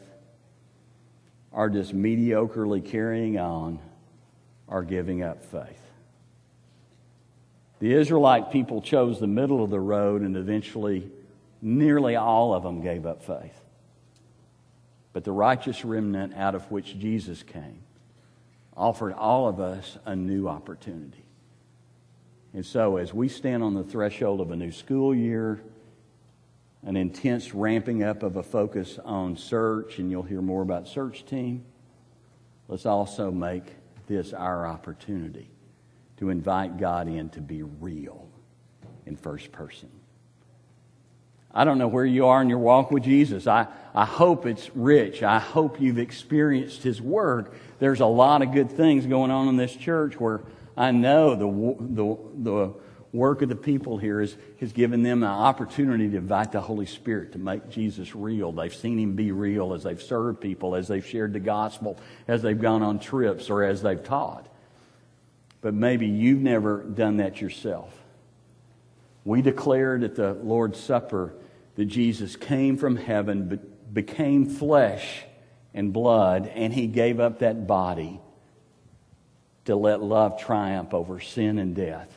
or 1.51 1.69
just 1.69 1.93
mediocrely 1.93 2.83
carrying 2.83 3.37
on, 3.37 3.79
or 4.67 4.83
giving 4.83 5.21
up 5.21 5.43
faith. 5.43 5.84
The 7.79 7.93
Israelite 7.93 8.51
people 8.51 8.81
chose 8.81 9.19
the 9.19 9.27
middle 9.27 9.63
of 9.63 9.69
the 9.69 9.79
road, 9.79 10.21
and 10.21 10.37
eventually, 10.37 11.09
nearly 11.61 12.15
all 12.15 12.53
of 12.53 12.63
them 12.63 12.81
gave 12.81 13.05
up 13.05 13.23
faith. 13.23 13.59
But 15.13 15.23
the 15.23 15.31
righteous 15.31 15.83
remnant 15.83 16.33
out 16.35 16.55
of 16.55 16.69
which 16.71 16.97
Jesus 16.97 17.43
came 17.43 17.81
offered 18.75 19.13
all 19.13 19.47
of 19.47 19.59
us 19.59 19.97
a 20.05 20.15
new 20.15 20.47
opportunity. 20.47 21.23
And 22.53 22.65
so, 22.65 22.97
as 22.97 23.13
we 23.13 23.27
stand 23.27 23.63
on 23.63 23.73
the 23.73 23.83
threshold 23.83 24.39
of 24.41 24.51
a 24.51 24.55
new 24.55 24.71
school 24.71 25.13
year, 25.13 25.61
an 26.83 26.95
intense 26.95 27.53
ramping 27.53 28.03
up 28.03 28.23
of 28.23 28.37
a 28.37 28.43
focus 28.43 28.99
on 29.03 29.35
search, 29.35 29.99
and 29.99 30.11
you'll 30.11 30.23
hear 30.23 30.41
more 30.41 30.61
about 30.61 30.87
search 30.87 31.25
team, 31.25 31.65
let's 32.67 32.85
also 32.85 33.31
make 33.31 33.63
this 34.07 34.33
our 34.33 34.67
opportunity 34.67 35.49
to 36.17 36.29
invite 36.29 36.77
God 36.77 37.07
in 37.07 37.29
to 37.29 37.41
be 37.41 37.63
real 37.63 38.27
in 39.05 39.15
first 39.15 39.51
person. 39.51 39.89
I 41.53 41.63
don't 41.63 41.77
know 41.77 41.87
where 41.87 42.05
you 42.05 42.27
are 42.27 42.41
in 42.41 42.49
your 42.49 42.59
walk 42.59 42.91
with 42.91 43.03
Jesus. 43.03 43.47
I, 43.47 43.67
I 43.93 44.03
hope 44.03 44.45
it's 44.45 44.69
rich. 44.75 45.23
I 45.23 45.39
hope 45.39 45.79
you've 45.79 45.99
experienced 45.99 46.83
His 46.83 47.01
work. 47.01 47.55
There's 47.79 48.01
a 48.01 48.05
lot 48.05 48.41
of 48.41 48.51
good 48.51 48.71
things 48.71 49.05
going 49.05 49.31
on 49.31 49.47
in 49.47 49.55
this 49.55 49.73
church 49.73 50.19
where 50.19 50.41
I 50.75 50.91
know 50.91 51.35
the, 51.35 51.47
the, 51.79 52.17
the 52.43 52.73
work 53.13 53.41
of 53.41 53.47
the 53.47 53.55
people 53.55 53.97
here 53.97 54.19
is, 54.19 54.35
has 54.59 54.73
given 54.73 55.01
them 55.01 55.23
an 55.23 55.29
opportunity 55.29 56.09
to 56.09 56.17
invite 56.17 56.51
the 56.51 56.59
Holy 56.59 56.85
Spirit 56.85 57.31
to 57.31 57.39
make 57.39 57.69
Jesus 57.69 58.13
real. 58.13 58.51
They've 58.51 58.75
seen 58.75 58.99
Him 58.99 59.15
be 59.15 59.31
real 59.31 59.73
as 59.73 59.83
they've 59.83 60.01
served 60.01 60.41
people, 60.41 60.75
as 60.75 60.89
they've 60.89 61.05
shared 61.05 61.31
the 61.31 61.39
gospel, 61.39 61.97
as 62.27 62.41
they've 62.41 62.59
gone 62.59 62.83
on 62.83 62.99
trips, 62.99 63.49
or 63.49 63.63
as 63.63 63.81
they've 63.81 64.03
taught. 64.03 64.45
But 65.65 65.73
maybe 65.73 66.05
you've 66.05 66.43
never 66.43 66.83
done 66.83 67.17
that 67.17 67.41
yourself. 67.41 67.91
We 69.23 69.41
declared 69.41 70.03
at 70.03 70.13
the 70.13 70.33
Lord's 70.33 70.79
Supper 70.79 71.33
that 71.73 71.85
Jesus 71.85 72.35
came 72.35 72.77
from 72.77 72.95
heaven, 72.95 73.59
became 73.91 74.45
flesh 74.45 75.23
and 75.73 75.91
blood, 75.91 76.45
and 76.53 76.71
He 76.71 76.85
gave 76.85 77.19
up 77.19 77.39
that 77.39 77.65
body 77.65 78.21
to 79.63 79.75
let 79.75 80.03
love 80.03 80.39
triumph 80.39 80.93
over 80.93 81.19
sin 81.19 81.57
and 81.57 81.75
death. 81.75 82.13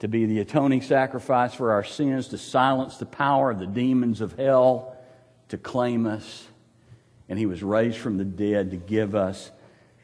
To 0.00 0.08
be 0.08 0.26
the 0.26 0.40
atoning 0.40 0.82
sacrifice 0.82 1.54
for 1.54 1.72
our 1.72 1.84
sins, 1.84 2.28
to 2.28 2.36
silence 2.36 2.98
the 2.98 3.06
power 3.06 3.50
of 3.50 3.58
the 3.58 3.66
demons 3.66 4.20
of 4.20 4.34
hell, 4.34 4.98
to 5.48 5.56
claim 5.56 6.06
us. 6.06 6.46
And 7.30 7.38
he 7.38 7.46
was 7.46 7.62
raised 7.62 7.96
from 7.96 8.18
the 8.18 8.24
dead 8.26 8.72
to 8.72 8.76
give 8.76 9.14
us 9.14 9.50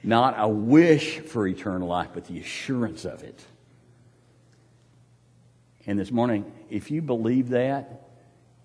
not 0.07 0.35
a 0.38 0.49
wish 0.49 1.19
for 1.19 1.47
eternal 1.47 1.88
life, 1.88 2.11
but 2.14 2.27
the 2.27 2.38
assurance 2.38 3.05
of 3.05 3.23
it. 3.23 3.45
And 5.87 5.99
this 5.99 6.11
morning, 6.11 6.51
if 6.71 6.90
you 6.90 7.03
believe 7.03 7.51
that, 7.51 8.09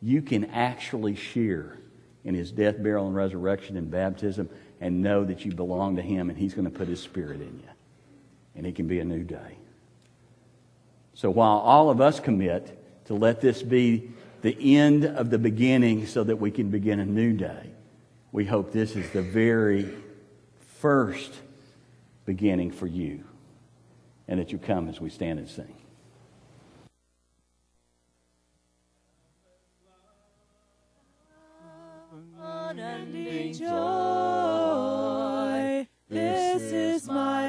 you 0.02 0.22
can 0.22 0.46
actually 0.46 1.16
share 1.16 1.78
in 2.24 2.36
his 2.36 2.52
death, 2.52 2.82
burial, 2.82 3.08
and 3.08 3.16
resurrection 3.16 3.78
and 3.78 3.90
baptism 3.90 4.50
and 4.82 5.02
know 5.02 5.24
that 5.24 5.46
you 5.46 5.54
belong 5.54 5.96
to 5.96 6.02
Him 6.02 6.30
and 6.30 6.38
He's 6.38 6.54
going 6.54 6.66
to 6.66 6.72
put 6.72 6.88
His 6.88 7.00
Spirit 7.00 7.40
in 7.40 7.60
you. 7.60 7.70
And 8.56 8.66
it 8.66 8.76
can 8.76 8.88
be 8.88 9.00
a 9.00 9.06
new 9.06 9.24
day. 9.24 9.58
So 11.14 11.30
while 11.30 11.60
all 11.60 11.90
of 11.90 12.02
us 12.02 12.20
commit 12.20 13.06
to 13.06 13.14
let 13.14 13.42
this 13.42 13.62
be 13.62 14.12
the 14.42 14.76
end 14.76 15.06
of 15.06 15.30
the 15.30 15.38
beginning 15.38 16.08
so 16.08 16.24
that 16.24 16.38
we 16.38 16.50
can 16.50 16.70
begin 16.70 17.00
a 17.00 17.06
new 17.06 17.34
day, 17.34 17.70
we 18.32 18.46
hope 18.46 18.72
this 18.72 18.96
is 18.96 19.10
the 19.12 19.22
very 19.22 19.94
first 20.82 21.32
beginning 22.26 22.72
for 22.72 22.88
you, 22.88 23.24
and 24.28 24.40
that 24.40 24.52
you 24.52 24.58
come 24.58 24.90
as 24.90 25.00
we 25.00 25.12
stand 25.12 25.38
and 25.38 25.48
sing. 25.48 25.76
Unending 32.42 33.54
joy, 33.54 33.68
this 36.10 36.64
is 36.64 37.06
my 37.06 37.42